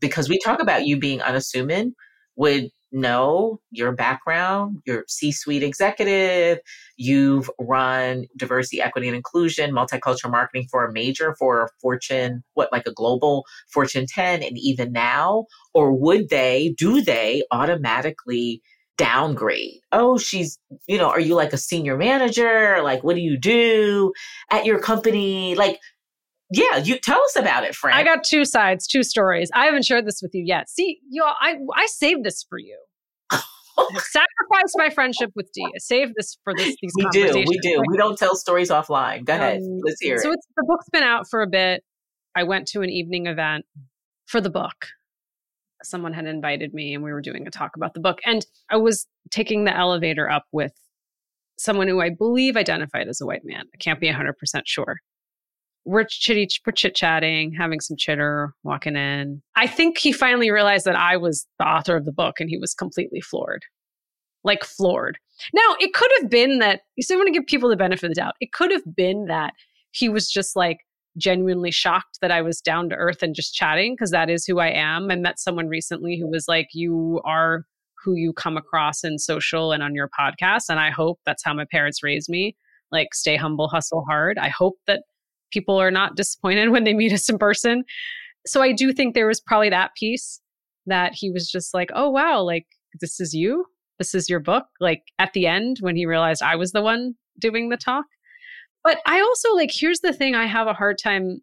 because 0.00 0.28
we 0.28 0.38
talk 0.44 0.60
about 0.60 0.86
you 0.86 0.98
being 0.98 1.22
unassuming, 1.22 1.94
would 2.36 2.70
know 2.92 3.60
your 3.70 3.92
background, 3.92 4.82
your 4.86 5.04
C 5.08 5.32
suite 5.32 5.62
executive, 5.62 6.58
you've 6.96 7.50
run 7.58 8.26
diversity, 8.36 8.80
equity, 8.80 9.08
and 9.08 9.16
inclusion, 9.16 9.72
multicultural 9.72 10.30
marketing 10.30 10.66
for 10.70 10.84
a 10.84 10.92
major, 10.92 11.34
for 11.38 11.64
a 11.64 11.68
Fortune, 11.80 12.42
what, 12.54 12.72
like 12.72 12.86
a 12.86 12.92
global 12.92 13.44
Fortune 13.70 14.06
10, 14.06 14.42
and 14.42 14.58
even 14.58 14.92
now? 14.92 15.46
Or 15.74 15.92
would 15.92 16.28
they, 16.28 16.74
do 16.76 17.02
they 17.02 17.42
automatically? 17.50 18.62
downgrade. 18.96 19.80
Oh, 19.92 20.18
she's, 20.18 20.58
you 20.88 20.98
know, 20.98 21.08
are 21.08 21.20
you 21.20 21.36
like 21.36 21.52
a 21.52 21.56
senior 21.56 21.96
manager? 21.96 22.82
Like, 22.82 23.04
what 23.04 23.14
do 23.14 23.22
you 23.22 23.38
do 23.38 24.12
at 24.50 24.66
your 24.66 24.80
company? 24.80 25.54
Like, 25.54 25.78
yeah, 26.50 26.78
you 26.78 26.98
tell 26.98 27.20
us 27.20 27.36
about 27.36 27.64
it, 27.64 27.74
Fran. 27.74 27.94
I 27.94 28.04
got 28.04 28.24
two 28.24 28.44
sides, 28.44 28.86
two 28.86 29.02
stories. 29.02 29.50
I 29.54 29.66
haven't 29.66 29.84
shared 29.84 30.06
this 30.06 30.20
with 30.22 30.34
you 30.34 30.42
yet. 30.44 30.68
See, 30.68 31.00
y'all, 31.10 31.34
I 31.40 31.56
I 31.74 31.86
saved 31.86 32.24
this 32.24 32.44
for 32.48 32.58
you. 32.58 32.78
sacrificed 33.30 34.74
my 34.76 34.90
friendship 34.90 35.30
with 35.36 35.50
Dee. 35.52 35.64
I 35.64 35.78
saved 35.78 36.14
this 36.16 36.38
for 36.44 36.54
this. 36.56 36.76
These 36.80 36.92
we 36.96 37.06
do, 37.10 37.44
we 37.46 37.58
do. 37.58 37.82
We 37.88 37.96
don't 37.96 38.18
tell 38.18 38.34
stories 38.34 38.70
offline. 38.70 39.24
Go 39.24 39.34
ahead, 39.34 39.58
um, 39.58 39.80
let's 39.84 40.00
hear 40.00 40.18
so 40.18 40.30
it. 40.30 40.38
So 40.42 40.48
the 40.56 40.64
book's 40.66 40.88
been 40.90 41.02
out 41.02 41.26
for 41.30 41.42
a 41.42 41.46
bit. 41.46 41.84
I 42.34 42.44
went 42.44 42.66
to 42.68 42.82
an 42.82 42.88
evening 42.88 43.26
event 43.26 43.66
for 44.26 44.40
the 44.40 44.50
book. 44.50 44.86
Someone 45.82 46.12
had 46.12 46.26
invited 46.26 46.72
me, 46.74 46.94
and 46.94 47.04
we 47.04 47.12
were 47.12 47.20
doing 47.20 47.46
a 47.46 47.50
talk 47.50 47.76
about 47.76 47.94
the 47.94 48.00
book. 48.00 48.18
And 48.24 48.44
I 48.70 48.76
was 48.76 49.06
taking 49.30 49.64
the 49.64 49.76
elevator 49.76 50.30
up 50.30 50.44
with 50.50 50.72
someone 51.58 51.88
who 51.88 52.00
I 52.00 52.10
believe 52.10 52.56
identified 52.56 53.08
as 53.08 53.20
a 53.20 53.26
white 53.26 53.44
man. 53.44 53.64
I 53.74 53.76
can't 53.78 54.00
be 54.00 54.08
100% 54.08 54.32
sure. 54.64 55.00
We're 55.84 56.04
chitty, 56.04 56.46
chit 56.46 56.94
chatting, 56.94 57.54
having 57.58 57.80
some 57.80 57.96
chitter, 57.96 58.54
walking 58.62 58.96
in. 58.96 59.42
I 59.56 59.66
think 59.66 59.98
he 59.98 60.12
finally 60.12 60.50
realized 60.50 60.84
that 60.84 60.96
I 60.96 61.16
was 61.16 61.46
the 61.58 61.66
author 61.66 61.96
of 61.96 62.04
the 62.04 62.12
book 62.12 62.40
and 62.40 62.50
he 62.50 62.58
was 62.58 62.74
completely 62.74 63.20
floored. 63.20 63.62
Like 64.44 64.64
floored. 64.64 65.18
Now, 65.54 65.76
it 65.80 65.94
could 65.94 66.10
have 66.20 66.30
been 66.30 66.58
that, 66.58 66.82
you 66.96 67.04
I 67.10 67.16
want 67.16 67.26
to 67.28 67.32
give 67.32 67.46
people 67.46 67.68
the 67.68 67.76
benefit 67.76 68.04
of 68.04 68.10
the 68.10 68.20
doubt. 68.20 68.34
It 68.40 68.52
could 68.52 68.70
have 68.70 68.82
been 68.94 69.26
that 69.26 69.54
he 69.90 70.08
was 70.08 70.30
just 70.30 70.56
like 70.56 70.78
genuinely 71.16 71.70
shocked 71.70 72.18
that 72.20 72.30
I 72.30 72.42
was 72.42 72.60
down 72.60 72.88
to 72.90 72.96
earth 72.96 73.22
and 73.22 73.34
just 73.34 73.54
chatting 73.54 73.94
because 73.94 74.10
that 74.10 74.30
is 74.30 74.44
who 74.44 74.58
I 74.58 74.68
am. 74.68 75.10
I 75.10 75.16
met 75.16 75.38
someone 75.38 75.68
recently 75.68 76.18
who 76.18 76.28
was 76.28 76.46
like, 76.48 76.68
You 76.72 77.20
are 77.24 77.64
who 78.04 78.14
you 78.14 78.32
come 78.32 78.56
across 78.56 79.04
in 79.04 79.18
social 79.18 79.72
and 79.72 79.82
on 79.82 79.94
your 79.94 80.08
podcast. 80.08 80.64
And 80.68 80.78
I 80.78 80.90
hope 80.90 81.18
that's 81.26 81.44
how 81.44 81.54
my 81.54 81.64
parents 81.70 82.02
raised 82.02 82.28
me 82.28 82.56
like, 82.90 83.14
stay 83.14 83.36
humble, 83.36 83.68
hustle 83.68 84.04
hard. 84.04 84.38
I 84.38 84.48
hope 84.48 84.76
that 84.86 85.02
people 85.50 85.80
are 85.80 85.90
not 85.90 86.16
disappointed 86.16 86.68
when 86.70 86.84
they 86.84 86.94
meet 86.94 87.12
us 87.12 87.28
in 87.28 87.38
person. 87.38 87.84
So 88.46 88.62
I 88.62 88.72
do 88.72 88.92
think 88.92 89.14
there 89.14 89.26
was 89.26 89.40
probably 89.40 89.70
that 89.70 89.94
piece 89.94 90.40
that 90.86 91.12
he 91.14 91.30
was 91.30 91.50
just 91.50 91.74
like, 91.74 91.90
oh, 91.94 92.08
wow, 92.08 92.40
like, 92.40 92.66
this 93.00 93.20
is 93.20 93.34
you. 93.34 93.66
This 93.98 94.14
is 94.14 94.30
your 94.30 94.40
book. 94.40 94.66
Like 94.80 95.02
at 95.18 95.32
the 95.32 95.46
end, 95.46 95.78
when 95.80 95.96
he 95.96 96.06
realized 96.06 96.42
I 96.42 96.56
was 96.56 96.72
the 96.72 96.82
one 96.82 97.14
doing 97.38 97.68
the 97.68 97.76
talk. 97.76 98.06
But 98.84 99.00
I 99.06 99.20
also 99.20 99.54
like, 99.54 99.70
here's 99.72 100.00
the 100.00 100.12
thing 100.12 100.34
I 100.34 100.46
have 100.46 100.66
a 100.66 100.72
hard 100.72 100.98
time 101.02 101.40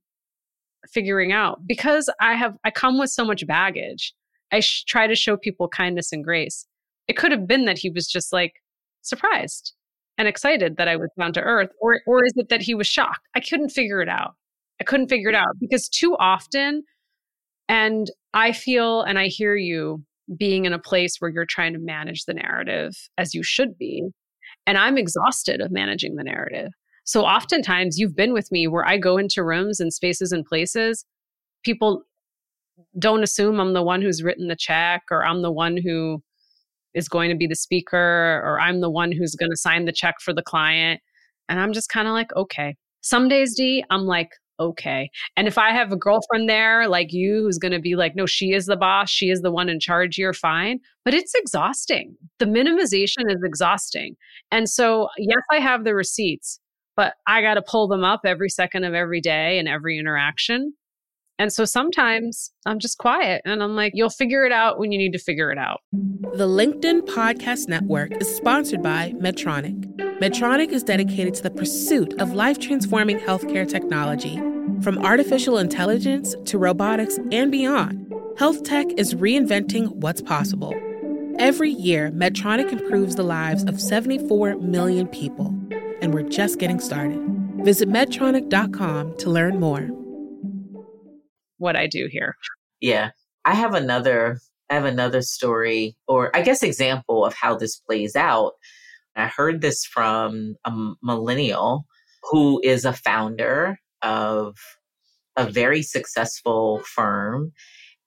figuring 0.90 1.32
out 1.32 1.68
because 1.68 2.10
I 2.22 2.34
have, 2.34 2.56
I 2.64 2.72
come 2.72 2.98
with 2.98 3.10
so 3.10 3.26
much 3.26 3.46
baggage. 3.46 4.14
I 4.52 4.62
sh- 4.62 4.86
try 4.86 5.06
to 5.06 5.16
show 5.16 5.36
people 5.36 5.68
kindness 5.68 6.12
and 6.12 6.24
grace. 6.24 6.66
It 7.08 7.18
could 7.18 7.32
have 7.32 7.46
been 7.46 7.66
that 7.66 7.78
he 7.78 7.90
was 7.90 8.08
just 8.08 8.32
like 8.32 8.54
surprised 9.02 9.74
and 10.18 10.28
excited 10.28 10.78
that 10.78 10.88
I 10.88 10.96
was 10.96 11.10
down 11.18 11.34
to 11.34 11.42
earth, 11.42 11.70
or 11.82 12.02
or 12.08 12.26
is 12.26 12.34
it 12.36 12.50
that 12.50 12.62
he 12.62 12.76
was 12.76 12.88
shocked? 12.88 13.28
I 13.36 13.40
couldn't 13.40 13.70
figure 13.70 14.02
it 14.02 14.10
out. 14.10 14.36
I 14.80 14.84
couldn't 14.84 15.08
figure 15.08 15.30
it 15.30 15.36
mm. 15.36 15.40
out 15.40 15.56
because 15.60 15.90
too 15.90 16.16
often, 16.20 16.84
and 17.68 18.08
I 18.34 18.52
feel 18.52 19.02
and 19.02 19.20
I 19.20 19.28
hear 19.28 19.56
you 19.56 20.04
being 20.38 20.66
in 20.66 20.74
a 20.74 20.80
place 20.80 21.18
where 21.20 21.30
you're 21.30 21.46
trying 21.46 21.74
to 21.74 21.80
manage 21.80 22.26
the 22.26 22.34
narrative 22.34 22.96
as 23.18 23.34
you 23.34 23.44
should 23.44 23.78
be, 23.78 24.04
and 24.66 24.78
I'm 24.78 24.98
exhausted 24.98 25.62
of 25.62 25.72
managing 25.72 26.16
the 26.16 26.24
narrative. 26.24 26.72
So 27.04 27.24
oftentimes 27.24 28.00
you've 28.00 28.16
been 28.16 28.34
with 28.34 28.52
me 28.52 28.68
where 28.68 28.86
I 28.86 28.98
go 28.98 29.18
into 29.18 29.44
rooms 29.44 29.80
and 29.80 29.94
spaces 29.94 30.32
and 30.32 30.44
places, 30.44 31.06
people 31.64 32.04
don't 32.98 33.24
assume 33.24 33.60
I'm 33.60 33.74
the 33.74 33.84
one 33.84 34.02
who's 34.02 34.24
written 34.24 34.48
the 34.48 34.56
check 34.56 35.04
or 35.12 35.24
I'm 35.24 35.44
the 35.44 35.52
one 35.52 35.78
who 35.78 36.24
is 36.96 37.08
going 37.08 37.30
to 37.30 37.36
be 37.36 37.46
the 37.46 37.56
speaker 37.56 38.42
or 38.44 38.60
I'm 38.60 38.82
the 38.82 38.90
one 38.90 39.12
who's 39.12 39.36
going 39.36 39.52
to 39.52 39.58
sign 39.58 39.86
the 39.86 39.92
check 39.92 40.16
for 40.22 40.34
the 40.34 40.42
client. 40.42 41.02
And 41.48 41.60
I'm 41.60 41.74
just 41.74 41.90
kind 41.90 42.08
of 42.08 42.14
like, 42.14 42.36
okay. 42.36 42.76
Some 43.02 43.28
days, 43.28 43.54
Dee, 43.56 43.84
I'm 43.92 44.06
like, 44.06 44.30
okay. 44.60 45.10
And 45.36 45.48
if 45.48 45.58
I 45.58 45.72
have 45.72 45.92
a 45.92 45.98
girlfriend 45.98 46.50
there 46.50 46.88
like 46.88 47.12
you 47.12 47.44
who's 47.44 47.58
going 47.58 47.74
to 47.74 47.80
be 47.80 47.96
like, 47.96 48.16
no, 48.16 48.26
she 48.26 48.54
is 48.54 48.66
the 48.66 48.78
boss, 48.78 49.10
she 49.10 49.30
is 49.30 49.42
the 49.42 49.52
one 49.52 49.70
in 49.70 49.80
charge, 49.80 50.18
you're 50.18 50.34
fine. 50.34 50.80
But 51.04 51.14
it's 51.14 51.36
exhausting. 51.36 52.16
The 52.40 52.46
minimization 52.46 53.30
is 53.30 53.44
exhausting. 53.44 54.16
And 54.52 54.70
so, 54.70 55.10
yes, 55.18 55.42
I 55.52 55.60
have 55.60 55.84
the 55.84 55.94
receipts, 55.94 56.60
but 56.96 57.16
I 57.28 57.42
got 57.42 57.56
to 57.56 57.62
pull 57.62 57.88
them 57.88 58.04
up 58.04 58.22
every 58.26 58.50
second 58.50 58.86
of 58.86 58.94
every 58.94 59.22
day 59.22 59.60
and 59.60 59.68
every 59.68 60.00
interaction. 60.00 60.74
And 61.38 61.52
so 61.52 61.66
sometimes 61.66 62.52
I'm 62.66 62.80
just 62.80 62.98
quiet 62.98 63.42
and 63.46 63.62
I'm 63.62 63.76
like, 63.76 63.92
you'll 63.96 64.10
figure 64.10 64.46
it 64.46 64.52
out 64.52 64.80
when 64.80 64.92
you 64.92 64.98
need 64.98 65.12
to 65.14 65.20
figure 65.20 65.52
it 65.52 65.58
out. 65.58 65.82
The 65.92 66.48
LinkedIn 66.48 67.02
Podcast 67.02 67.68
Network 67.68 68.16
is 68.22 68.34
sponsored 68.34 68.82
by 68.82 69.14
Medtronic. 69.18 69.84
Medtronic 70.20 70.70
is 70.70 70.84
dedicated 70.84 71.34
to 71.36 71.44
the 71.44 71.52
pursuit 71.52 72.14
of 72.22 72.34
life 72.34 72.60
transforming 72.60 73.20
healthcare 73.20 73.68
technology. 73.68 74.38
From 74.82 74.98
artificial 75.00 75.58
intelligence 75.58 76.36
to 76.46 76.58
robotics 76.58 77.20
and 77.32 77.52
beyond, 77.52 78.14
health 78.38 78.64
tech 78.64 78.88
is 78.98 79.14
reinventing 79.14 79.94
what's 79.96 80.22
possible. 80.22 80.74
Every 81.38 81.70
year, 81.70 82.12
Medtronic 82.12 82.72
improves 82.72 83.16
the 83.16 83.24
lives 83.24 83.64
of 83.66 83.82
74 83.82 84.56
million 84.58 85.08
people, 85.08 85.48
and 86.02 86.14
we're 86.14 86.30
just 86.30 86.60
getting 86.60 86.80
started. 86.80 87.20
Visit 87.66 87.90
Medtronic.com 87.90 89.18
to 89.18 89.30
learn 89.30 89.60
more 89.60 89.90
what 91.58 91.76
I 91.76 91.88
do 91.88 92.08
here. 92.12 92.36
Yeah. 92.82 93.12
I 93.46 93.56
have 93.56 93.74
another 93.74 94.40
I 94.70 94.74
have 94.74 94.86
another 94.86 95.22
story 95.22 95.96
or 96.08 96.36
I 96.36 96.42
guess 96.42 96.64
example 96.64 97.24
of 97.24 97.36
how 97.36 97.56
this 97.56 97.78
plays 97.78 98.16
out. 98.16 98.54
I 99.16 99.28
heard 99.28 99.62
this 99.62 99.86
from 99.86 100.56
a 100.66 100.74
millennial 101.02 101.86
who 102.24 102.60
is 102.64 102.84
a 102.84 102.94
founder 102.94 103.80
of 104.02 104.58
a 105.38 105.46
very 105.50 105.84
successful 105.84 106.82
firm 106.84 107.52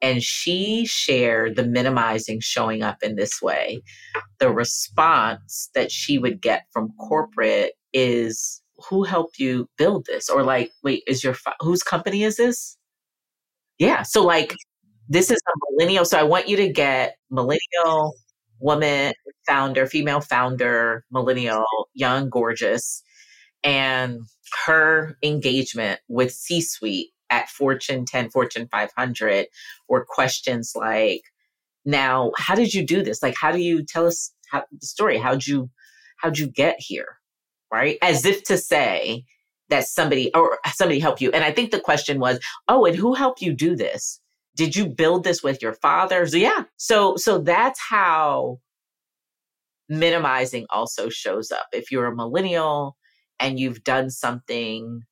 and 0.01 0.23
she 0.23 0.87
shared 0.87 1.57
the 1.57 1.65
minimizing 1.65 2.41
showing 2.41 2.83
up 2.83 2.99
in 3.03 3.17
this 3.17 3.43
way. 3.43 3.83
The 4.39 4.51
response 4.51 5.71
that 5.75 5.91
she 5.91 6.19
would 6.19 6.41
get 6.41 6.65
from 6.73 6.93
corporate 6.99 7.73
is 7.93 8.63
who 8.89 9.03
helped 9.03 9.39
you 9.39 9.69
build 9.77 10.07
this 10.07 10.29
or 10.29 10.43
like 10.43 10.71
wait 10.85 11.03
is 11.07 11.25
your 11.25 11.35
whose 11.61 11.83
company 11.83 12.23
is 12.23 12.37
this 12.37 12.78
yeah. 13.79 14.03
So 14.03 14.25
like 14.25 14.55
this 15.09 15.31
is 15.31 15.41
a 15.47 15.53
millennial. 15.71 16.05
So 16.05 16.19
I 16.19 16.23
want 16.23 16.49
you 16.49 16.57
to 16.57 16.69
get 16.69 17.17
millennial 17.31 18.15
woman 18.61 19.13
founder, 19.47 19.87
female 19.87 20.21
founder, 20.21 21.05
millennial, 21.11 21.65
young, 21.95 22.29
gorgeous, 22.29 23.03
and 23.65 24.21
her 24.67 25.17
engagement 25.23 26.01
with 26.09 26.33
C 26.33 26.61
suite 26.61 27.09
at 27.31 27.49
Fortune 27.49 28.05
10, 28.05 28.31
Fortune 28.31 28.69
500 28.71 29.47
were 29.89 30.05
questions 30.09 30.73
like, 30.75 31.23
now, 31.85 32.33
how 32.37 32.55
did 32.55 32.75
you 32.75 32.85
do 32.87 33.03
this? 33.03 33.23
Like, 33.23 33.35
how 33.41 33.51
do 33.51 33.59
you 33.59 33.85
tell 33.85 34.07
us 34.07 34.33
how, 34.51 34.65
the 34.71 34.87
story? 34.87 35.19
How'd 35.19 35.47
you, 35.47 35.71
how'd 36.19 36.39
you 36.39 36.47
get 36.47 36.77
here? 36.79 37.19
Right. 37.73 37.99
As 38.03 38.25
if 38.25 38.45
to 38.45 38.57
say, 38.59 39.25
that 39.71 39.87
somebody 39.87 40.33
or 40.35 40.59
somebody 40.75 41.01
helped 41.01 41.21
you. 41.21 41.31
And 41.33 41.45
I 41.45 41.53
think 41.53 41.71
the 41.71 41.81
question 41.81 42.19
was, 42.21 42.41
oh, 42.69 42.85
and 42.85 42.97
who 42.97 43.15
helped 43.15 43.43
you 43.43 43.53
do 43.53 43.77
this? 43.77 44.21
Did 44.57 44.75
you 44.75 44.87
build 44.87 45.25
this 45.25 45.43
with 45.43 45.63
your 45.63 45.75
father? 45.75 46.27
So, 46.27 46.37
yeah. 46.37 46.65
So 46.77 47.17
so 47.17 47.39
that's 47.39 47.81
how 47.81 48.61
minimizing 49.89 50.67
also 50.71 51.09
shows 51.09 51.51
up. 51.51 51.67
If 51.73 51.91
you're 51.91 52.07
a 52.07 52.17
millennial 52.17 52.97
and 53.41 53.59
you've 53.59 53.85
done 53.85 54.11
something, 54.11 55.03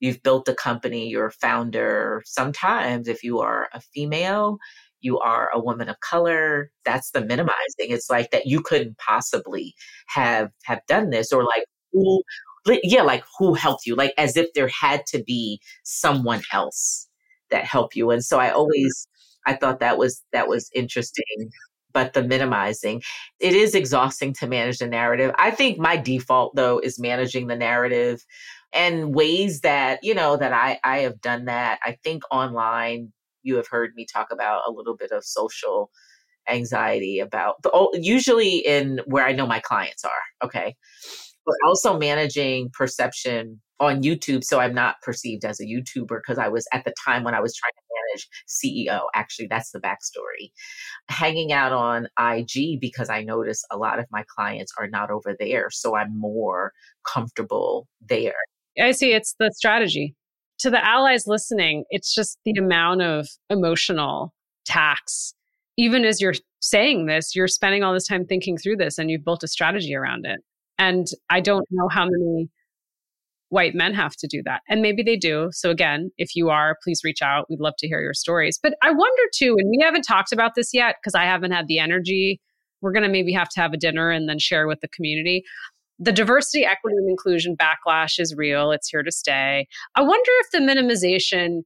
you've 0.00 0.22
built 0.22 0.48
a 0.48 0.54
company, 0.54 1.08
you're 1.08 1.26
a 1.26 1.32
founder. 1.32 2.22
Sometimes 2.24 3.08
if 3.08 3.22
you 3.22 3.40
are 3.40 3.68
a 3.72 3.80
female, 3.80 4.58
you 5.00 5.18
are 5.18 5.50
a 5.52 5.60
woman 5.60 5.88
of 5.88 6.00
color, 6.00 6.70
that's 6.84 7.10
the 7.10 7.20
minimizing. 7.20 7.90
It's 7.90 8.08
like 8.08 8.30
that 8.30 8.46
you 8.46 8.60
couldn't 8.60 8.96
possibly 8.98 9.74
have 10.08 10.50
have 10.64 10.80
done 10.88 11.10
this 11.10 11.32
or 11.32 11.44
like 11.44 11.64
who 11.92 12.22
yeah, 12.66 13.02
like 13.02 13.24
who 13.38 13.54
helped 13.54 13.86
you? 13.86 13.94
Like 13.94 14.14
as 14.18 14.36
if 14.36 14.52
there 14.54 14.68
had 14.68 15.06
to 15.06 15.22
be 15.22 15.60
someone 15.84 16.42
else 16.52 17.08
that 17.50 17.64
helped 17.64 17.96
you. 17.96 18.10
And 18.10 18.24
so 18.24 18.38
I 18.38 18.50
always 18.50 19.08
I 19.46 19.54
thought 19.54 19.80
that 19.80 19.98
was 19.98 20.22
that 20.32 20.48
was 20.48 20.70
interesting. 20.74 21.50
But 21.92 22.12
the 22.12 22.24
minimizing, 22.24 23.02
it 23.38 23.54
is 23.54 23.74
exhausting 23.76 24.32
to 24.40 24.48
manage 24.48 24.78
the 24.78 24.88
narrative. 24.88 25.32
I 25.38 25.52
think 25.52 25.78
my 25.78 25.96
default 25.96 26.56
though 26.56 26.80
is 26.80 26.98
managing 26.98 27.46
the 27.46 27.54
narrative 27.56 28.20
and 28.72 29.14
ways 29.14 29.60
that, 29.60 30.00
you 30.02 30.14
know, 30.14 30.36
that 30.36 30.52
I 30.52 30.80
I 30.82 30.98
have 31.00 31.20
done 31.20 31.44
that. 31.44 31.78
I 31.84 31.96
think 32.02 32.22
online 32.32 33.12
you 33.44 33.56
have 33.56 33.68
heard 33.68 33.92
me 33.94 34.06
talk 34.12 34.28
about 34.32 34.62
a 34.66 34.72
little 34.72 34.96
bit 34.96 35.12
of 35.12 35.24
social 35.24 35.90
anxiety 36.48 37.20
about 37.20 37.62
the 37.62 37.70
oh, 37.72 37.90
usually 37.94 38.58
in 38.58 39.00
where 39.06 39.24
I 39.24 39.32
know 39.32 39.46
my 39.46 39.60
clients 39.60 40.04
are. 40.04 40.10
Okay 40.44 40.74
but 41.46 41.54
also 41.66 41.98
managing 41.98 42.70
perception 42.72 43.60
on 43.80 44.02
YouTube 44.02 44.44
so 44.44 44.60
I'm 44.60 44.74
not 44.74 44.96
perceived 45.02 45.44
as 45.44 45.60
a 45.60 45.64
YouTuber 45.64 46.20
because 46.20 46.38
I 46.38 46.48
was 46.48 46.66
at 46.72 46.84
the 46.84 46.94
time 47.04 47.24
when 47.24 47.34
I 47.34 47.40
was 47.40 47.54
trying 47.54 47.72
to 47.72 47.84
manage 48.12 48.28
CEO. 48.48 49.06
Actually, 49.14 49.48
that's 49.48 49.72
the 49.72 49.80
backstory. 49.80 50.50
Hanging 51.08 51.52
out 51.52 51.72
on 51.72 52.08
IG 52.18 52.80
because 52.80 53.10
I 53.10 53.22
notice 53.22 53.62
a 53.72 53.76
lot 53.76 53.98
of 53.98 54.06
my 54.10 54.24
clients 54.34 54.72
are 54.78 54.88
not 54.88 55.10
over 55.10 55.34
there. 55.38 55.68
So 55.70 55.96
I'm 55.96 56.18
more 56.18 56.72
comfortable 57.06 57.88
there. 58.00 58.34
I 58.80 58.92
see 58.92 59.12
it's 59.12 59.34
the 59.38 59.50
strategy. 59.54 60.14
to 60.60 60.70
the 60.70 60.84
allies 60.84 61.26
listening, 61.26 61.84
it's 61.90 62.14
just 62.14 62.38
the 62.44 62.52
amount 62.52 63.02
of 63.02 63.28
emotional 63.50 64.32
tax. 64.64 65.34
Even 65.76 66.04
as 66.04 66.20
you're 66.20 66.34
saying 66.60 67.06
this, 67.06 67.34
you're 67.34 67.48
spending 67.48 67.82
all 67.82 67.92
this 67.92 68.06
time 68.06 68.24
thinking 68.24 68.56
through 68.56 68.76
this 68.76 68.98
and 68.98 69.10
you've 69.10 69.24
built 69.24 69.42
a 69.42 69.48
strategy 69.48 69.94
around 69.94 70.24
it. 70.24 70.40
And 70.78 71.06
I 71.30 71.40
don't 71.40 71.66
know 71.70 71.88
how 71.88 72.04
many 72.04 72.48
white 73.48 73.74
men 73.74 73.94
have 73.94 74.16
to 74.16 74.26
do 74.26 74.42
that. 74.44 74.62
And 74.68 74.82
maybe 74.82 75.02
they 75.02 75.16
do. 75.16 75.48
So, 75.52 75.70
again, 75.70 76.10
if 76.18 76.34
you 76.34 76.50
are, 76.50 76.76
please 76.82 77.02
reach 77.04 77.22
out. 77.22 77.46
We'd 77.48 77.60
love 77.60 77.74
to 77.78 77.86
hear 77.86 78.00
your 78.00 78.14
stories. 78.14 78.58
But 78.60 78.74
I 78.82 78.90
wonder 78.90 79.22
too, 79.34 79.56
and 79.58 79.70
we 79.70 79.78
haven't 79.82 80.02
talked 80.02 80.32
about 80.32 80.52
this 80.56 80.74
yet 80.74 80.96
because 81.00 81.14
I 81.14 81.24
haven't 81.24 81.52
had 81.52 81.68
the 81.68 81.78
energy. 81.78 82.40
We're 82.80 82.92
going 82.92 83.04
to 83.04 83.08
maybe 83.08 83.32
have 83.32 83.48
to 83.50 83.60
have 83.60 83.72
a 83.72 83.78
dinner 83.78 84.10
and 84.10 84.28
then 84.28 84.38
share 84.38 84.66
with 84.66 84.80
the 84.80 84.88
community. 84.88 85.44
The 86.00 86.12
diversity, 86.12 86.64
equity, 86.66 86.96
and 86.96 87.08
inclusion 87.08 87.56
backlash 87.56 88.18
is 88.18 88.34
real. 88.36 88.72
It's 88.72 88.88
here 88.88 89.04
to 89.04 89.12
stay. 89.12 89.68
I 89.94 90.02
wonder 90.02 90.30
if 90.40 90.50
the 90.50 90.58
minimization 90.58 91.62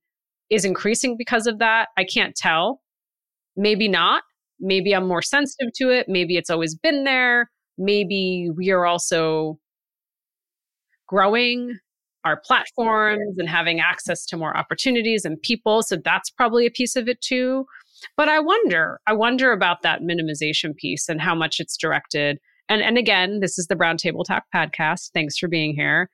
is 0.50 0.64
increasing 0.64 1.16
because 1.16 1.46
of 1.46 1.58
that. 1.58 1.88
I 1.96 2.04
can't 2.04 2.36
tell. 2.36 2.80
Maybe 3.56 3.88
not. 3.88 4.22
Maybe 4.60 4.94
I'm 4.94 5.08
more 5.08 5.22
sensitive 5.22 5.72
to 5.76 5.90
it. 5.90 6.06
Maybe 6.08 6.36
it's 6.36 6.50
always 6.50 6.74
been 6.74 7.04
there. 7.04 7.50
Maybe 7.78 8.50
we 8.54 8.70
are 8.70 8.84
also 8.84 9.58
growing 11.06 11.78
our 12.24 12.40
platforms 12.44 13.38
and 13.38 13.48
having 13.48 13.80
access 13.80 14.26
to 14.26 14.36
more 14.36 14.56
opportunities 14.56 15.24
and 15.24 15.40
people. 15.40 15.82
So 15.82 15.96
that's 15.96 16.30
probably 16.30 16.66
a 16.66 16.70
piece 16.70 16.96
of 16.96 17.08
it 17.08 17.20
too. 17.20 17.64
But 18.16 18.28
I 18.28 18.40
wonder, 18.40 19.00
I 19.06 19.12
wonder 19.14 19.52
about 19.52 19.82
that 19.82 20.02
minimization 20.02 20.76
piece 20.76 21.08
and 21.08 21.20
how 21.20 21.34
much 21.34 21.58
it's 21.58 21.76
directed. 21.76 22.38
And 22.68 22.82
and 22.82 22.98
again, 22.98 23.40
this 23.40 23.58
is 23.58 23.66
the 23.66 23.76
Brown 23.76 23.96
Table 23.96 24.24
Talk 24.24 24.44
podcast. 24.54 25.10
Thanks 25.14 25.38
for 25.38 25.48
being 25.48 25.74
here. 25.74 26.10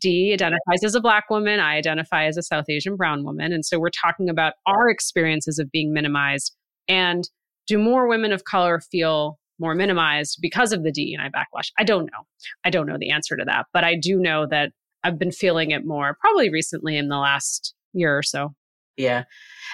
Dee 0.00 0.32
identifies 0.32 0.84
as 0.84 0.94
a 0.94 1.00
black 1.00 1.28
woman. 1.28 1.58
I 1.58 1.74
identify 1.74 2.26
as 2.26 2.36
a 2.36 2.42
South 2.42 2.66
Asian 2.68 2.96
brown 2.96 3.24
woman. 3.24 3.52
And 3.52 3.64
so 3.64 3.78
we're 3.78 3.90
talking 3.90 4.28
about 4.28 4.54
our 4.66 4.88
experiences 4.88 5.58
of 5.58 5.70
being 5.72 5.92
minimized. 5.92 6.54
And 6.88 7.28
do 7.66 7.78
more 7.78 8.08
women 8.08 8.32
of 8.32 8.44
color 8.44 8.80
feel 8.80 9.38
more 9.60 9.74
minimized 9.74 10.38
because 10.40 10.72
of 10.72 10.82
the 10.82 10.90
DEI 10.90 11.30
backlash? 11.34 11.70
I 11.78 11.84
don't 11.84 12.06
know. 12.06 12.26
I 12.64 12.70
don't 12.70 12.86
know 12.86 12.98
the 12.98 13.10
answer 13.10 13.36
to 13.36 13.44
that, 13.44 13.66
but 13.72 13.84
I 13.84 13.94
do 13.94 14.18
know 14.18 14.46
that 14.46 14.72
I've 15.04 15.18
been 15.18 15.32
feeling 15.32 15.70
it 15.70 15.86
more 15.86 16.16
probably 16.20 16.50
recently 16.50 16.96
in 16.96 17.08
the 17.08 17.18
last 17.18 17.74
year 17.92 18.16
or 18.16 18.22
so. 18.22 18.54
Yeah. 18.96 19.24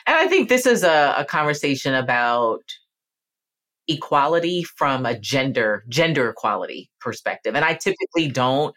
And 0.07 0.17
I 0.17 0.29
think 0.29 0.49
this 0.49 0.67
is 0.67 0.85
a, 0.85 1.15
a 1.17 1.25
conversation 1.25 1.95
about 1.95 2.63
equality 3.89 4.65
from 4.65 5.07
a 5.07 5.17
gender 5.19 5.85
gender 5.89 6.29
equality 6.31 6.91
perspective 7.01 7.55
and 7.55 7.65
i 7.65 7.73
typically 7.73 8.27
don't 8.29 8.75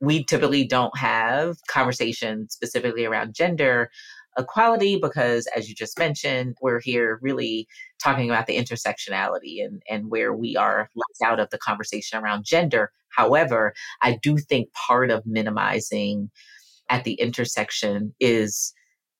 we 0.00 0.22
typically 0.22 0.64
don't 0.64 0.96
have 0.96 1.56
conversations 1.68 2.52
specifically 2.52 3.04
around 3.04 3.34
gender 3.34 3.90
equality 4.38 4.98
because 5.00 5.46
as 5.56 5.68
you 5.68 5.74
just 5.74 5.98
mentioned 5.98 6.56
we're 6.60 6.80
here 6.80 7.18
really 7.22 7.66
talking 8.02 8.30
about 8.30 8.46
the 8.46 8.56
intersectionality 8.56 9.64
and, 9.64 9.82
and 9.88 10.10
where 10.10 10.32
we 10.32 10.56
are 10.56 10.88
left 10.94 11.30
out 11.30 11.40
of 11.40 11.50
the 11.50 11.58
conversation 11.58 12.18
around 12.18 12.44
gender. 12.44 12.90
However 13.10 13.74
i 14.00 14.18
do 14.22 14.38
think 14.38 14.72
part 14.72 15.10
of 15.10 15.26
minimizing 15.26 16.30
at 16.88 17.04
the 17.04 17.14
intersection 17.14 18.14
is 18.20 18.72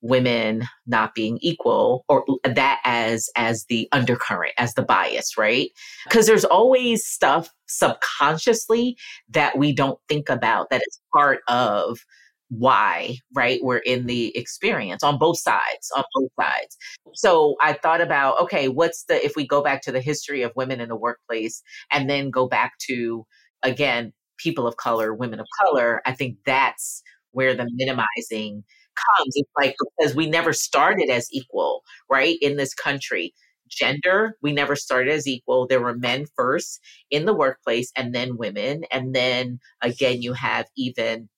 women 0.02 0.64
not 0.87 1.14
being 1.14 1.38
equal 1.40 2.04
or 2.09 2.25
that 2.45 2.81
as 2.85 3.31
as 3.37 3.64
the 3.66 3.88
undercurrent 3.92 4.52
as 4.59 4.75
the 4.75 4.83
bias 4.83 5.38
right? 5.38 5.71
Because 6.04 6.26
there's 6.26 6.45
always 6.45 7.07
stuff 7.07 7.49
subconsciously 7.66 8.97
that 9.31 9.57
we 9.57 9.73
don't 9.73 9.99
think 10.09 10.28
about 10.28 10.69
that 10.71 10.83
is 10.83 11.00
part 11.14 11.40
of 11.49 12.00
why, 12.59 13.16
right? 13.35 13.61
We're 13.62 13.78
in 13.78 14.06
the 14.06 14.37
experience 14.37 15.02
on 15.02 15.18
both 15.18 15.38
sides, 15.38 15.90
on 15.97 16.04
both 16.14 16.30
sides. 16.38 16.76
So 17.14 17.56
I 17.62 17.73
thought 17.73 18.02
about, 18.02 18.38
okay, 18.42 18.68
what's 18.68 19.04
the, 19.04 19.25
if 19.25 19.37
we 19.37 19.47
go 19.47 19.62
back 19.62 19.80
to 19.82 19.92
the 19.92 20.02
history 20.02 20.42
of 20.42 20.52
women 20.54 20.80
in 20.80 20.90
the 20.90 20.97
workplace 20.97 21.62
and 21.90 22.11
then 22.11 22.30
go 22.30 22.47
back 22.47 22.75
to, 22.88 23.25
again, 23.62 24.12
people 24.37 24.66
of 24.66 24.76
color, 24.76 25.14
women 25.14 25.40
of 25.40 25.47
color, 25.64 26.02
I 26.04 26.12
think 26.12 26.37
that's 26.44 27.02
where 27.30 27.54
the 27.54 27.66
minimizing 27.73 28.64
comes. 28.97 29.32
It's 29.35 29.50
like, 29.56 29.75
because 29.99 30.14
we 30.14 30.28
never 30.28 30.52
started 30.52 31.09
as 31.09 31.28
equal, 31.32 31.82
right? 32.11 32.37
In 32.42 32.57
this 32.59 32.74
country 32.74 33.33
gender. 33.70 34.37
We 34.42 34.53
never 34.53 34.76
started 34.76 35.11
as 35.14 35.26
equal. 35.26 35.66
There 35.66 35.81
were 35.81 35.96
men 35.96 36.26
first 36.37 36.81
in 37.11 37.24
the 37.24 37.33
workplace 37.33 37.90
and 37.96 38.14
then 38.14 38.37
women. 38.37 38.85
And 38.92 39.14
then 39.14 39.61
again, 39.81 40.20
you 40.20 40.35
have 40.35 40.66
even 40.76 41.31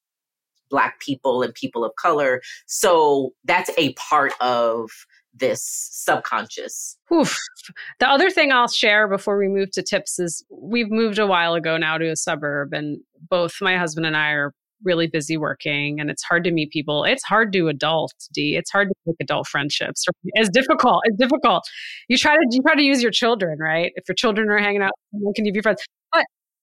Black 0.75 0.99
people 0.99 1.43
and 1.43 1.55
people 1.55 1.85
of 1.85 1.93
color. 1.95 2.43
So 2.67 3.31
that's 3.45 3.71
a 3.79 3.93
part 3.93 4.33
of 4.41 4.91
this 5.33 5.63
subconscious. 5.93 6.97
Oof. 7.13 7.37
The 8.01 8.09
other 8.09 8.29
thing 8.29 8.51
I'll 8.51 8.67
share 8.67 9.07
before 9.07 9.39
we 9.39 9.47
move 9.47 9.71
to 9.73 9.83
tips 9.83 10.19
is 10.19 10.45
we've 10.51 10.91
moved 10.91 11.21
a 11.21 11.29
while 11.29 11.55
ago 11.55 11.77
now 11.77 11.97
to 11.97 12.09
a 12.09 12.17
suburb, 12.17 12.73
and 12.73 12.99
both 13.31 13.55
my 13.61 13.77
husband 13.77 14.05
and 14.05 14.17
I 14.17 14.31
are 14.31 14.53
really 14.83 15.07
busy 15.07 15.37
working 15.37 16.01
and 16.01 16.11
it's 16.11 16.23
hard 16.23 16.45
to 16.45 16.51
meet 16.51 16.71
people. 16.71 17.05
It's 17.05 17.23
hard 17.23 17.53
to 17.53 17.69
adult, 17.69 18.13
D. 18.35 18.57
It's 18.57 18.71
hard 18.71 18.89
to 18.89 18.95
make 19.07 19.17
adult 19.21 19.47
friendships. 19.47 20.05
It's 20.35 20.51
difficult. 20.51 21.01
It's 21.05 21.17
difficult. 21.17 21.63
You 22.09 22.19
try 22.19 22.35
to 22.35 22.47
you 22.51 22.61
try 22.63 22.75
to 22.75 22.83
use 22.83 23.01
your 23.01 23.13
children, 23.13 23.59
right? 23.61 23.93
If 23.95 24.05
your 24.09 24.17
children 24.17 24.51
are 24.51 24.59
hanging 24.59 24.83
out, 24.83 24.93
can 25.37 25.45
you 25.47 25.53
be 25.53 25.61
friends? 25.61 25.85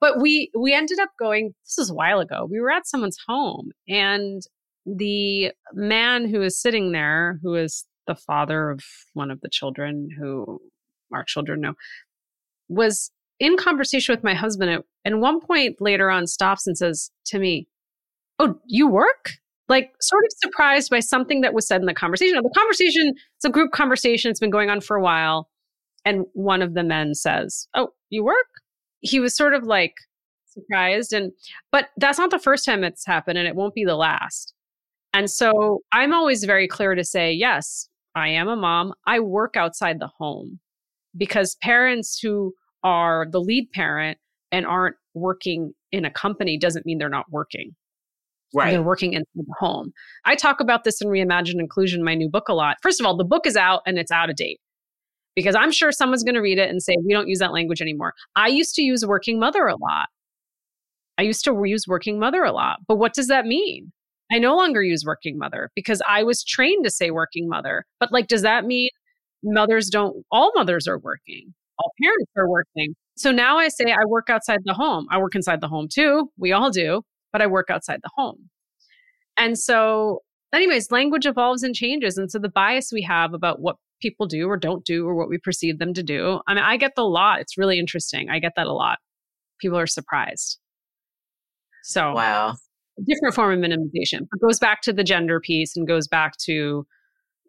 But 0.02 0.20
we 0.20 0.52
we 0.60 0.74
ended 0.74 1.00
up 1.00 1.12
going, 1.18 1.54
this 1.64 1.78
is 1.78 1.92
a 1.92 1.94
while 1.94 2.20
ago. 2.20 2.48
We 2.50 2.60
were 2.60 2.72
at 2.72 2.88
someone's 2.88 3.20
home 3.28 3.70
and 3.88 4.42
the 4.86 5.52
man 5.74 6.28
who 6.28 6.40
was 6.40 6.60
sitting 6.60 6.92
there, 6.92 7.40
who 7.44 7.56
is 7.56 7.86
the 8.08 8.16
father 8.16 8.72
of 8.72 8.82
one 9.14 9.30
of 9.32 9.40
the 9.42 9.50
children 9.50 10.10
who 10.20 10.60
our 11.14 11.24
children 11.24 11.62
know, 11.62 11.74
was 12.68 13.12
in 13.40 13.58
conversation 13.58 14.14
with 14.14 14.24
my 14.24 14.34
husband 14.34 14.72
at, 14.72 14.84
and 15.04 15.22
one 15.22 15.40
point 15.40 15.78
later 15.80 16.10
on 16.10 16.28
stops 16.28 16.68
and 16.68 16.78
says 16.78 17.12
to 17.26 17.40
me, 17.40 17.68
Oh, 18.40 18.60
you 18.66 18.88
work? 18.88 19.34
Like, 19.70 19.94
sort 20.02 20.24
of 20.26 20.32
surprised 20.44 20.90
by 20.90 21.00
something 21.00 21.42
that 21.42 21.54
was 21.54 21.68
said 21.68 21.80
in 21.80 21.86
the 21.86 21.94
conversation. 21.94 22.36
Now, 22.36 22.42
the 22.42 22.54
conversation, 22.58 23.14
it's 23.38 23.46
a 23.46 23.50
group 23.50 23.72
conversation, 23.72 24.32
it's 24.32 24.40
been 24.40 24.50
going 24.50 24.70
on 24.70 24.82
for 24.82 24.96
a 24.98 25.02
while. 25.02 25.50
And 26.04 26.26
one 26.34 26.62
of 26.62 26.74
the 26.74 26.84
men 26.84 27.14
says, 27.14 27.68
Oh, 27.76 27.90
you 28.10 28.24
work? 28.24 28.48
He 29.02 29.20
was 29.20 29.36
sort 29.36 29.54
of 29.54 29.64
like 29.64 29.94
surprised 30.46 31.14
and 31.14 31.32
but 31.72 31.90
that's 31.98 32.18
not 32.18 32.32
the 32.32 32.40
first 32.40 32.66
time 32.66 32.84
it's 32.84 33.06
happened 33.06 33.38
and 33.38 33.48
it 33.48 33.56
won't 33.56 33.74
be 33.74 33.86
the 33.86 33.96
last. 33.96 34.54
And 35.14 35.30
so 35.30 35.82
i'm 35.92 36.14
always 36.14 36.44
very 36.44 36.68
clear 36.68 36.96
to 36.96 37.04
say 37.04 37.32
yes 37.32 37.88
i 38.16 38.28
am 38.30 38.48
a 38.48 38.56
mom. 38.56 38.94
I 39.06 39.20
work 39.20 39.56
outside 39.56 40.00
the 40.00 40.10
home. 40.18 40.60
Because 41.18 41.58
parents 41.62 42.20
who 42.22 42.54
are 42.84 43.28
the 43.30 43.42
lead 43.42 43.70
parent 43.74 44.18
and 44.50 44.66
aren't 44.66 44.96
working 45.14 45.74
in 45.92 46.06
a 46.06 46.10
company 46.10 46.58
doesn't 46.58 46.86
mean 46.86 47.00
they're 47.00 47.10
not 47.10 47.30
working. 47.30 47.76
Right. 48.56 48.72
They're 48.72 48.82
working 48.82 49.12
in 49.12 49.24
the 49.36 49.44
home. 49.60 49.92
I 50.24 50.36
talk 50.36 50.62
about 50.62 50.86
this 50.86 51.02
in 51.02 51.10
reimagine 51.10 51.60
inclusion 51.60 52.02
my 52.02 52.16
new 52.16 52.30
book 52.30 52.48
a 52.48 52.54
lot. 52.54 52.78
First 52.82 53.02
of 53.02 53.06
all 53.06 53.18
the 53.18 53.26
book 53.26 53.46
is 53.46 53.58
out 53.58 53.82
and 53.86 53.98
it's 53.98 54.12
out 54.12 54.30
of 54.30 54.38
date 54.38 54.61
because 55.36 55.56
I'm 55.56 55.72
sure 55.72 55.92
someone's 55.92 56.24
going 56.24 56.36
to 56.36 56.42
read 56.42 56.58
it 56.58 56.70
and 56.70 56.82
say, 56.82 56.94
we 57.06 57.14
don't 57.14 57.28
use 57.28 57.40
that 57.40 57.54
language 57.54 57.82
anymore. 57.82 58.14
I 58.36 58.48
used 58.48 58.76
to 58.76 58.82
use 58.82 59.06
working 59.06 59.40
mother 59.40 59.68
a 59.68 59.76
lot. 59.76 60.08
I 61.18 61.24
used 61.24 61.44
to 61.46 61.56
use 61.66 61.86
working 61.88 62.20
mother 62.20 62.44
a 62.44 62.52
lot. 62.52 62.80
But 62.88 62.98
what 62.98 63.14
does 63.14 63.28
that 63.28 63.46
mean? 63.46 63.92
I 64.32 64.40
no 64.40 64.56
longer 64.56 64.82
use 64.82 65.04
working 65.06 65.38
mother 65.38 65.70
because 65.76 66.02
I 66.08 66.24
was 66.24 66.44
trained 66.44 66.86
to 66.86 66.90
say 66.90 67.12
working 67.12 67.50
mother. 67.50 67.86
But 68.00 68.12
like, 68.12 68.28
does 68.28 68.42
that 68.44 68.66
mean 68.66 68.90
mothers 69.44 69.90
don't, 69.90 70.26
all 70.32 70.52
mothers 70.56 70.88
are 70.88 71.00
working? 71.00 71.54
All 71.78 71.92
parents 72.02 72.32
are 72.38 72.50
working. 72.50 72.96
So 73.18 73.32
now 73.32 73.58
I 73.58 73.68
say 73.68 73.92
I 73.92 74.06
work 74.08 74.30
outside 74.30 74.60
the 74.64 74.74
home. 74.74 75.06
I 75.12 75.18
work 75.20 75.36
inside 75.36 75.62
the 75.62 75.68
home 75.68 75.88
too. 75.92 76.30
We 76.38 76.54
all 76.54 76.72
do, 76.72 77.02
but 77.34 77.42
I 77.42 77.48
work 77.48 77.70
outside 77.70 78.00
the 78.04 78.10
home. 78.16 78.50
And 79.38 79.58
so, 79.58 80.20
anyways, 80.54 80.92
language 80.92 81.26
evolves 81.26 81.64
and 81.64 81.76
changes. 81.76 82.18
And 82.18 82.32
so 82.32 82.40
the 82.40 82.50
bias 82.50 82.92
we 82.94 83.02
have 83.02 83.34
about 83.34 83.60
what 83.60 83.76
people 84.02 84.26
do 84.26 84.48
or 84.48 84.58
don't 84.58 84.86
do 84.86 85.08
or 85.08 85.16
what 85.16 85.30
we 85.30 85.38
perceive 85.38 85.80
them 85.80 85.94
to 85.94 86.04
do. 86.04 86.40
I 86.48 86.54
mean, 86.54 86.64
I 86.64 86.78
get 86.78 86.94
the 86.96 87.04
lot. 87.04 87.40
It's 87.40 87.58
really 87.58 87.80
interesting. 87.80 88.30
I 88.30 88.40
get 88.40 88.54
that 88.56 88.68
a 88.68 88.74
lot. 88.74 88.98
People 89.60 89.78
are 89.78 89.88
surprised. 89.88 90.60
So, 91.84 92.14
wow. 92.14 92.56
Different 93.08 93.34
form 93.34 93.54
of 93.54 93.70
minimization. 93.70 94.22
It 94.22 94.42
goes 94.42 94.60
back 94.60 94.82
to 94.82 94.94
the 94.94 95.04
gender 95.04 95.40
piece 95.40 95.76
and 95.76 95.88
goes 95.88 96.08
back 96.08 96.38
to 96.46 96.86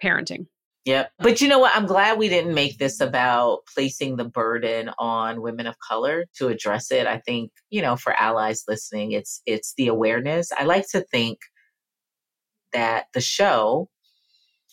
parenting. 0.02 0.46
Yep. 0.84 1.12
But 1.18 1.40
you 1.40 1.48
know 1.48 1.60
what? 1.60 1.76
I'm 1.76 1.86
glad 1.86 2.18
we 2.18 2.28
didn't 2.28 2.54
make 2.54 2.78
this 2.78 3.00
about 3.00 3.60
placing 3.72 4.16
the 4.16 4.24
burden 4.24 4.90
on 4.98 5.40
women 5.40 5.66
of 5.66 5.76
color 5.78 6.26
to 6.38 6.48
address 6.48 6.90
it. 6.90 7.06
I 7.06 7.18
think, 7.18 7.52
you 7.70 7.82
know, 7.82 7.94
for 7.94 8.12
allies 8.14 8.64
listening, 8.66 9.12
it's 9.12 9.42
it's 9.46 9.74
the 9.76 9.86
awareness. 9.86 10.50
I 10.58 10.64
like 10.64 10.88
to 10.90 11.02
think 11.02 11.38
that 12.72 13.06
the 13.14 13.20
show 13.20 13.88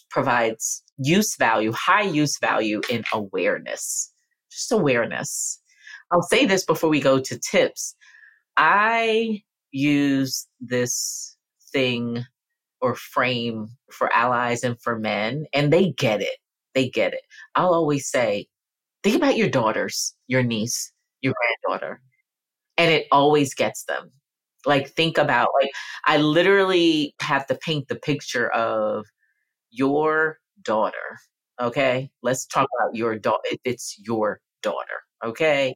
provides 0.10 0.84
use 0.98 1.36
value, 1.38 1.72
high 1.72 2.04
use 2.04 2.38
value 2.40 2.82
in 2.90 3.04
awareness, 3.14 4.12
just 4.52 4.72
awareness. 4.72 5.62
I'll 6.12 6.22
say 6.24 6.46
this 6.46 6.66
before 6.66 6.90
we 6.90 7.00
go 7.00 7.20
to 7.20 7.40
tips. 7.40 7.96
I 8.58 9.44
use 9.72 10.48
this 10.60 11.38
thing 11.72 12.26
or 12.82 12.96
frame 12.96 13.68
for 13.92 14.12
allies 14.14 14.64
and 14.64 14.80
for 14.82 14.98
men, 14.98 15.46
and 15.54 15.72
they 15.72 15.92
get 15.92 16.22
it. 16.22 16.38
They 16.74 16.90
get 16.90 17.14
it. 17.14 17.22
I'll 17.56 17.74
always 17.74 18.10
say, 18.10 18.48
think 19.04 19.16
about 19.16 19.38
your 19.38 19.50
daughters, 19.50 20.16
your 20.28 20.44
niece, 20.44 20.92
your 21.22 21.34
granddaughter. 21.66 22.02
And 22.78 22.92
it 22.92 23.08
always 23.12 23.54
gets 23.54 23.84
them. 23.84 24.12
Like, 24.66 24.90
think 24.90 25.18
about, 25.18 25.50
like, 25.62 25.72
I 26.06 26.18
literally 26.18 27.16
have 27.22 27.46
to 27.48 27.56
paint 27.56 27.88
the 27.88 27.96
picture 27.96 28.50
of 28.50 29.06
your 29.72 30.40
daughter. 30.64 31.20
Okay. 31.62 32.10
Let's 32.22 32.46
talk 32.46 32.68
about 32.80 32.96
your 32.96 33.18
daughter. 33.18 33.50
It's 33.66 33.96
your 34.06 34.40
daughter. 34.62 35.04
Okay 35.24 35.76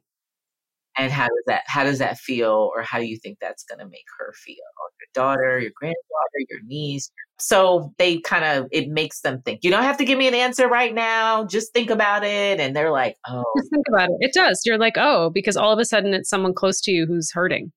and 0.96 1.12
how 1.12 1.24
does 1.24 1.42
that 1.46 1.62
how 1.66 1.84
does 1.84 1.98
that 1.98 2.18
feel 2.18 2.70
or 2.74 2.82
how 2.82 2.98
do 2.98 3.06
you 3.06 3.18
think 3.18 3.38
that's 3.40 3.64
to 3.64 3.76
make 3.76 4.04
her 4.18 4.32
feel 4.44 4.54
your 4.54 5.08
daughter 5.14 5.58
your 5.58 5.72
granddaughter 5.74 6.40
your 6.48 6.60
niece 6.64 7.10
so 7.38 7.92
they 7.98 8.20
kind 8.20 8.44
of 8.44 8.66
it 8.70 8.88
makes 8.88 9.20
them 9.20 9.40
think 9.42 9.60
you 9.62 9.70
don't 9.70 9.82
have 9.82 9.96
to 9.96 10.04
give 10.04 10.18
me 10.18 10.28
an 10.28 10.34
answer 10.34 10.68
right 10.68 10.94
now 10.94 11.44
just 11.44 11.72
think 11.72 11.90
about 11.90 12.24
it 12.24 12.60
and 12.60 12.74
they're 12.76 12.92
like 12.92 13.16
oh 13.28 13.44
just 13.58 13.70
think 13.70 13.86
about 13.88 14.08
it 14.08 14.16
it 14.20 14.32
does 14.32 14.62
you're 14.64 14.78
like 14.78 14.94
oh 14.96 15.30
because 15.30 15.56
all 15.56 15.72
of 15.72 15.78
a 15.78 15.84
sudden 15.84 16.14
it's 16.14 16.30
someone 16.30 16.54
close 16.54 16.80
to 16.80 16.92
you 16.92 17.06
who's 17.06 17.30
hurting 17.32 17.72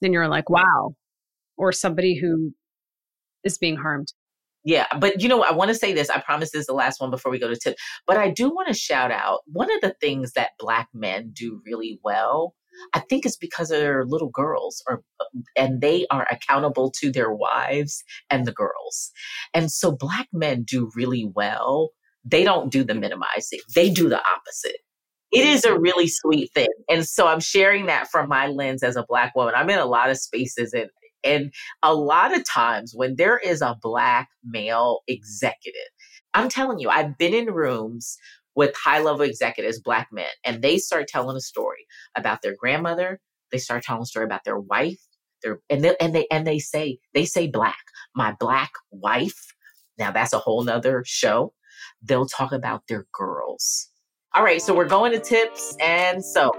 then 0.00 0.12
you're 0.12 0.28
like 0.28 0.48
wow 0.48 0.94
or 1.56 1.72
somebody 1.72 2.18
who 2.18 2.52
is 3.42 3.58
being 3.58 3.76
harmed 3.76 4.12
yeah, 4.64 4.86
but 4.98 5.20
you 5.20 5.28
know, 5.28 5.42
I 5.42 5.52
want 5.52 5.68
to 5.68 5.74
say 5.74 5.92
this. 5.92 6.10
I 6.10 6.20
promise 6.20 6.50
this 6.50 6.60
is 6.60 6.66
the 6.66 6.74
last 6.74 7.00
one 7.00 7.10
before 7.10 7.30
we 7.30 7.38
go 7.38 7.48
to 7.48 7.56
tip. 7.56 7.76
But 8.06 8.16
I 8.16 8.30
do 8.30 8.48
want 8.48 8.68
to 8.68 8.74
shout 8.74 9.10
out 9.10 9.40
one 9.46 9.72
of 9.72 9.80
the 9.80 9.94
things 10.00 10.32
that 10.32 10.50
Black 10.58 10.88
men 10.94 11.30
do 11.32 11.60
really 11.66 12.00
well. 12.02 12.54
I 12.92 13.00
think 13.00 13.24
it's 13.24 13.36
because 13.36 13.68
they're 13.68 14.04
little 14.04 14.30
girls, 14.30 14.82
or 14.88 15.02
and 15.56 15.80
they 15.80 16.06
are 16.10 16.26
accountable 16.30 16.90
to 17.00 17.12
their 17.12 17.32
wives 17.32 18.02
and 18.30 18.46
the 18.46 18.52
girls, 18.52 19.12
and 19.52 19.70
so 19.70 19.92
Black 19.92 20.28
men 20.32 20.64
do 20.64 20.90
really 20.96 21.30
well. 21.34 21.90
They 22.24 22.42
don't 22.42 22.72
do 22.72 22.84
the 22.84 22.94
minimizing; 22.94 23.60
they 23.74 23.90
do 23.90 24.08
the 24.08 24.20
opposite 24.20 24.76
it 25.34 25.44
is 25.44 25.64
a 25.64 25.78
really 25.78 26.06
sweet 26.06 26.52
thing. 26.54 26.68
And 26.88 27.06
so 27.06 27.26
I'm 27.26 27.40
sharing 27.40 27.86
that 27.86 28.08
from 28.08 28.28
my 28.28 28.46
lens 28.46 28.84
as 28.84 28.96
a 28.96 29.04
black 29.08 29.34
woman. 29.34 29.54
I'm 29.56 29.68
in 29.68 29.80
a 29.80 29.84
lot 29.84 30.08
of 30.08 30.16
spaces 30.16 30.72
and 30.72 30.88
and 31.24 31.52
a 31.82 31.94
lot 31.94 32.36
of 32.36 32.44
times 32.44 32.92
when 32.94 33.16
there 33.16 33.38
is 33.38 33.62
a 33.62 33.76
black 33.80 34.28
male 34.44 35.00
executive, 35.08 35.80
I'm 36.34 36.48
telling 36.48 36.78
you, 36.78 36.88
I've 36.90 37.16
been 37.18 37.34
in 37.34 37.46
rooms 37.46 38.16
with 38.54 38.74
high 38.76 39.00
level 39.00 39.22
executives, 39.22 39.80
black 39.80 40.08
men, 40.12 40.30
and 40.44 40.62
they 40.62 40.78
start 40.78 41.08
telling 41.08 41.36
a 41.36 41.40
story 41.40 41.86
about 42.16 42.42
their 42.42 42.54
grandmother. 42.58 43.20
They 43.50 43.58
start 43.58 43.82
telling 43.82 44.02
a 44.02 44.06
story 44.06 44.24
about 44.24 44.44
their 44.44 44.58
wife. 44.58 45.00
Their, 45.42 45.60
and 45.68 45.84
they, 45.84 45.96
and 46.00 46.14
they 46.14 46.26
and 46.30 46.46
they 46.46 46.58
say 46.58 46.98
they 47.12 47.24
say 47.24 47.48
black, 47.48 47.82
my 48.14 48.34
black 48.38 48.70
wife. 48.90 49.52
Now 49.98 50.10
that's 50.10 50.32
a 50.32 50.38
whole 50.38 50.64
nother 50.64 51.02
show. 51.06 51.52
They'll 52.02 52.26
talk 52.26 52.52
about 52.52 52.82
their 52.88 53.06
girls. 53.12 53.88
All 54.34 54.42
right, 54.42 54.60
so 54.60 54.74
we're 54.74 54.86
oh. 54.86 54.88
going 54.88 55.12
to 55.12 55.20
tips, 55.20 55.76
and 55.80 56.24
so 56.24 56.50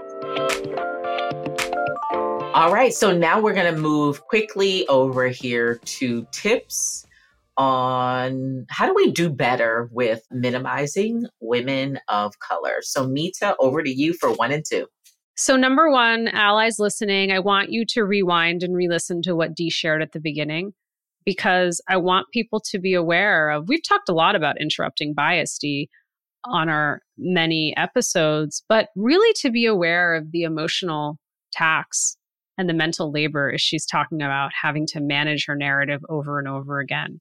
all 2.56 2.72
right, 2.72 2.94
so 2.94 3.14
now 3.14 3.38
we're 3.38 3.52
going 3.52 3.74
to 3.74 3.78
move 3.78 4.22
quickly 4.22 4.88
over 4.88 5.28
here 5.28 5.78
to 5.84 6.26
tips 6.32 7.04
on 7.58 8.64
how 8.70 8.86
do 8.86 8.94
we 8.94 9.10
do 9.12 9.28
better 9.28 9.90
with 9.92 10.22
minimizing 10.30 11.26
women 11.40 12.00
of 12.08 12.32
color. 12.38 12.78
So, 12.80 13.06
Mita, 13.06 13.56
over 13.60 13.82
to 13.82 13.90
you 13.90 14.14
for 14.14 14.32
one 14.32 14.52
and 14.52 14.64
two. 14.66 14.86
So, 15.36 15.54
number 15.54 15.90
one, 15.90 16.28
allies 16.28 16.78
listening, 16.78 17.30
I 17.30 17.40
want 17.40 17.72
you 17.72 17.84
to 17.90 18.04
rewind 18.04 18.62
and 18.62 18.74
re 18.74 18.88
listen 18.88 19.20
to 19.22 19.36
what 19.36 19.54
Dee 19.54 19.68
shared 19.68 20.00
at 20.00 20.12
the 20.12 20.20
beginning 20.20 20.72
because 21.26 21.82
I 21.90 21.98
want 21.98 22.28
people 22.32 22.60
to 22.70 22.78
be 22.78 22.94
aware 22.94 23.50
of. 23.50 23.68
We've 23.68 23.86
talked 23.86 24.08
a 24.08 24.14
lot 24.14 24.34
about 24.34 24.58
interrupting 24.58 25.12
bias, 25.12 25.58
Dee, 25.58 25.90
on 26.46 26.70
our 26.70 27.02
many 27.18 27.76
episodes, 27.76 28.64
but 28.66 28.88
really 28.96 29.34
to 29.40 29.50
be 29.50 29.66
aware 29.66 30.14
of 30.14 30.32
the 30.32 30.44
emotional 30.44 31.18
tax 31.52 32.16
and 32.58 32.68
the 32.68 32.74
mental 32.74 33.10
labor 33.10 33.50
is 33.50 33.60
she's 33.60 33.86
talking 33.86 34.22
about 34.22 34.50
having 34.60 34.86
to 34.88 35.00
manage 35.00 35.44
her 35.46 35.56
narrative 35.56 36.00
over 36.08 36.38
and 36.38 36.48
over 36.48 36.78
again. 36.78 37.20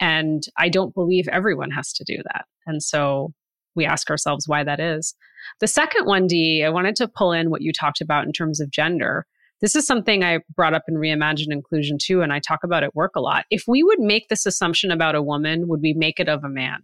And 0.00 0.42
I 0.58 0.68
don't 0.68 0.94
believe 0.94 1.28
everyone 1.28 1.70
has 1.70 1.92
to 1.94 2.04
do 2.04 2.16
that. 2.32 2.44
And 2.66 2.82
so 2.82 3.32
we 3.74 3.84
ask 3.84 4.10
ourselves 4.10 4.48
why 4.48 4.64
that 4.64 4.80
is. 4.80 5.14
The 5.60 5.66
second 5.66 6.06
one, 6.06 6.26
Dee, 6.26 6.64
I 6.64 6.70
wanted 6.70 6.96
to 6.96 7.08
pull 7.08 7.32
in 7.32 7.50
what 7.50 7.62
you 7.62 7.72
talked 7.72 8.00
about 8.00 8.24
in 8.24 8.32
terms 8.32 8.60
of 8.60 8.70
gender. 8.70 9.26
This 9.60 9.76
is 9.76 9.86
something 9.86 10.22
I 10.22 10.40
brought 10.54 10.74
up 10.74 10.82
in 10.88 10.96
Reimagine 10.96 11.52
Inclusion 11.52 11.98
too, 12.00 12.20
and 12.20 12.32
I 12.32 12.40
talk 12.40 12.60
about 12.64 12.82
at 12.82 12.94
work 12.94 13.12
a 13.16 13.20
lot. 13.20 13.46
If 13.50 13.64
we 13.66 13.82
would 13.82 14.00
make 14.00 14.28
this 14.28 14.44
assumption 14.44 14.90
about 14.90 15.14
a 15.14 15.22
woman, 15.22 15.68
would 15.68 15.80
we 15.80 15.94
make 15.94 16.20
it 16.20 16.28
of 16.28 16.44
a 16.44 16.48
man? 16.48 16.80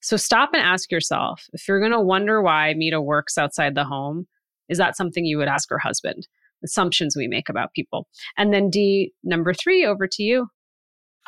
So 0.00 0.16
stop 0.16 0.50
and 0.52 0.62
ask 0.62 0.90
yourself 0.90 1.46
if 1.52 1.66
you're 1.66 1.80
going 1.80 1.92
to 1.92 2.00
wonder 2.00 2.42
why 2.42 2.74
Mita 2.74 3.00
works 3.00 3.38
outside 3.38 3.74
the 3.74 3.84
home, 3.84 4.26
is 4.68 4.78
that 4.78 4.96
something 4.96 5.24
you 5.24 5.38
would 5.38 5.48
ask 5.48 5.70
her 5.70 5.78
husband? 5.78 6.28
Assumptions 6.66 7.14
we 7.16 7.28
make 7.28 7.48
about 7.48 7.72
people. 7.74 8.06
And 8.36 8.52
then 8.52 8.68
Dee, 8.70 9.12
number 9.24 9.54
three, 9.54 9.84
over 9.84 10.06
to 10.06 10.22
you. 10.22 10.48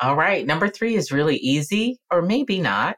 All 0.01 0.15
right. 0.15 0.45
Number 0.45 0.69
three 0.69 0.95
is 0.95 1.11
really 1.11 1.37
easy, 1.37 1.99
or 2.11 2.21
maybe 2.21 2.59
not. 2.59 2.97